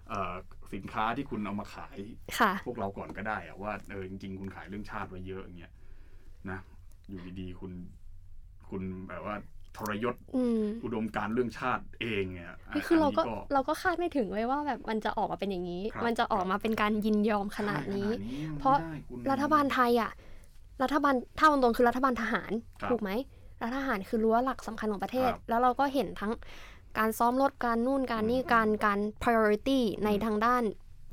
[0.09, 0.33] เออ
[0.73, 1.97] สินค้าที่คุณเอามาขาย
[2.39, 5.73] ค่ะพวกเราก่อนก็ได้อะว่าเออจริงๆคุณขายเรื่องชาติไว้เยอะอย่างเงี้ย
[6.49, 6.59] นะ
[7.09, 7.71] อยู่ดีๆคุณ
[8.69, 9.35] คุณแบบว่า
[9.77, 20.11] ทรยศอืมอุดมการณ์เรื่องชาติเองเนี่ยนี่คือเราก็นนี้เราก็คาดไม่ถึงเลยว่าแบบมันจะออกมาเป็นอย่างนี้ครับมันจะออกมาเป็นการยินยอมขนาดนี้ขนาดนี้มันเพราะไม่ได้คุณรัฐบาลไทยอะ
[20.83, 23.09] รัฐบาลถ้าตรงๆคือรัฐบาลทหารครับถูกไหม
[23.61, 26.31] รัฐทหารคือรั้วหลักสำคัญของประเทศครับแล้วเราก็เห็นทั้ง
[26.97, 30.63] การซ้อมรบการนู่นการนี่อืมการการ priority ในอืมทางด้าน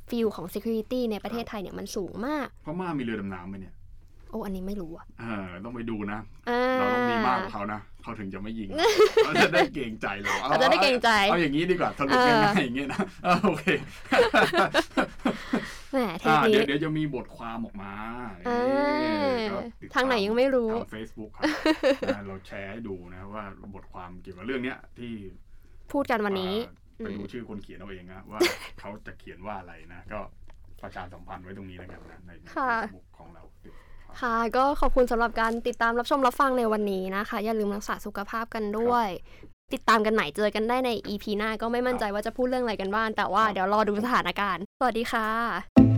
[0.09, 3.73] ฟิลของ security ในประเทศครับไทยเนี่ยมันสูงมากพม่ามีเรือดำน้ำไหมเนี่ย
[4.29, 6.19] โอ้อันนี้ไม่รู้อะเออต้องไปดูนะ
[6.49, 8.69] อ่ เราต้องมีมากกว่าเขานะเขาถึงจะไม่ยิง
[9.25, 13.65] เขาจะได้เกรงใจเราเขาจะได้เกรงใจเอาอย่างนี้ดีกว่าสรุปเออง่ายๆอย่างเงี้ยนะเออโอเค
[15.91, 17.93] แหมเทปอ่านี้เดี๋ยวเดี๋ยวจะมีบทความออกมา
[18.47, 18.59] อ่า
[19.01, 21.43] นี่ก็ติดตมทางไหนยังไม่รู้ทาง Facebook ครับ
[22.13, 23.43] นะเราแชร์ให้ดูนะว่า
[23.75, 25.13] บทความเกี่ยวกับเรื่องเนี้ยที่
[25.91, 28.39] พูดกันวันนี้อ่าไปดูอืมชื่อคนเขียนเอาเองนะว่า
[28.79, 30.19] เขาจะเขียนว่าอะไรนะ ก็
[30.81, 33.43] ประชาสัมพันธ์ไว้ตรงนี้แล้วกันนะในค่ะเฟซบุ๊กของเรา
[34.19, 39.07] ค่ะ ก็ขอบคุณสำหรับการติดตามรับชมรับฟังในวันนี้นะคะ อย่าลืมรักษาสุขภาพกันด้วย
[39.73, 45.90] ติดตามกันใหม่เจอกันได้ใน EP หน้าก็ไม่มั่นใจว่าจะพูดเรื่องอะไรกันบ้างแต่ว่าครับเดี๋ยวรอดูสถานการณ์ สวัสดีค่ะ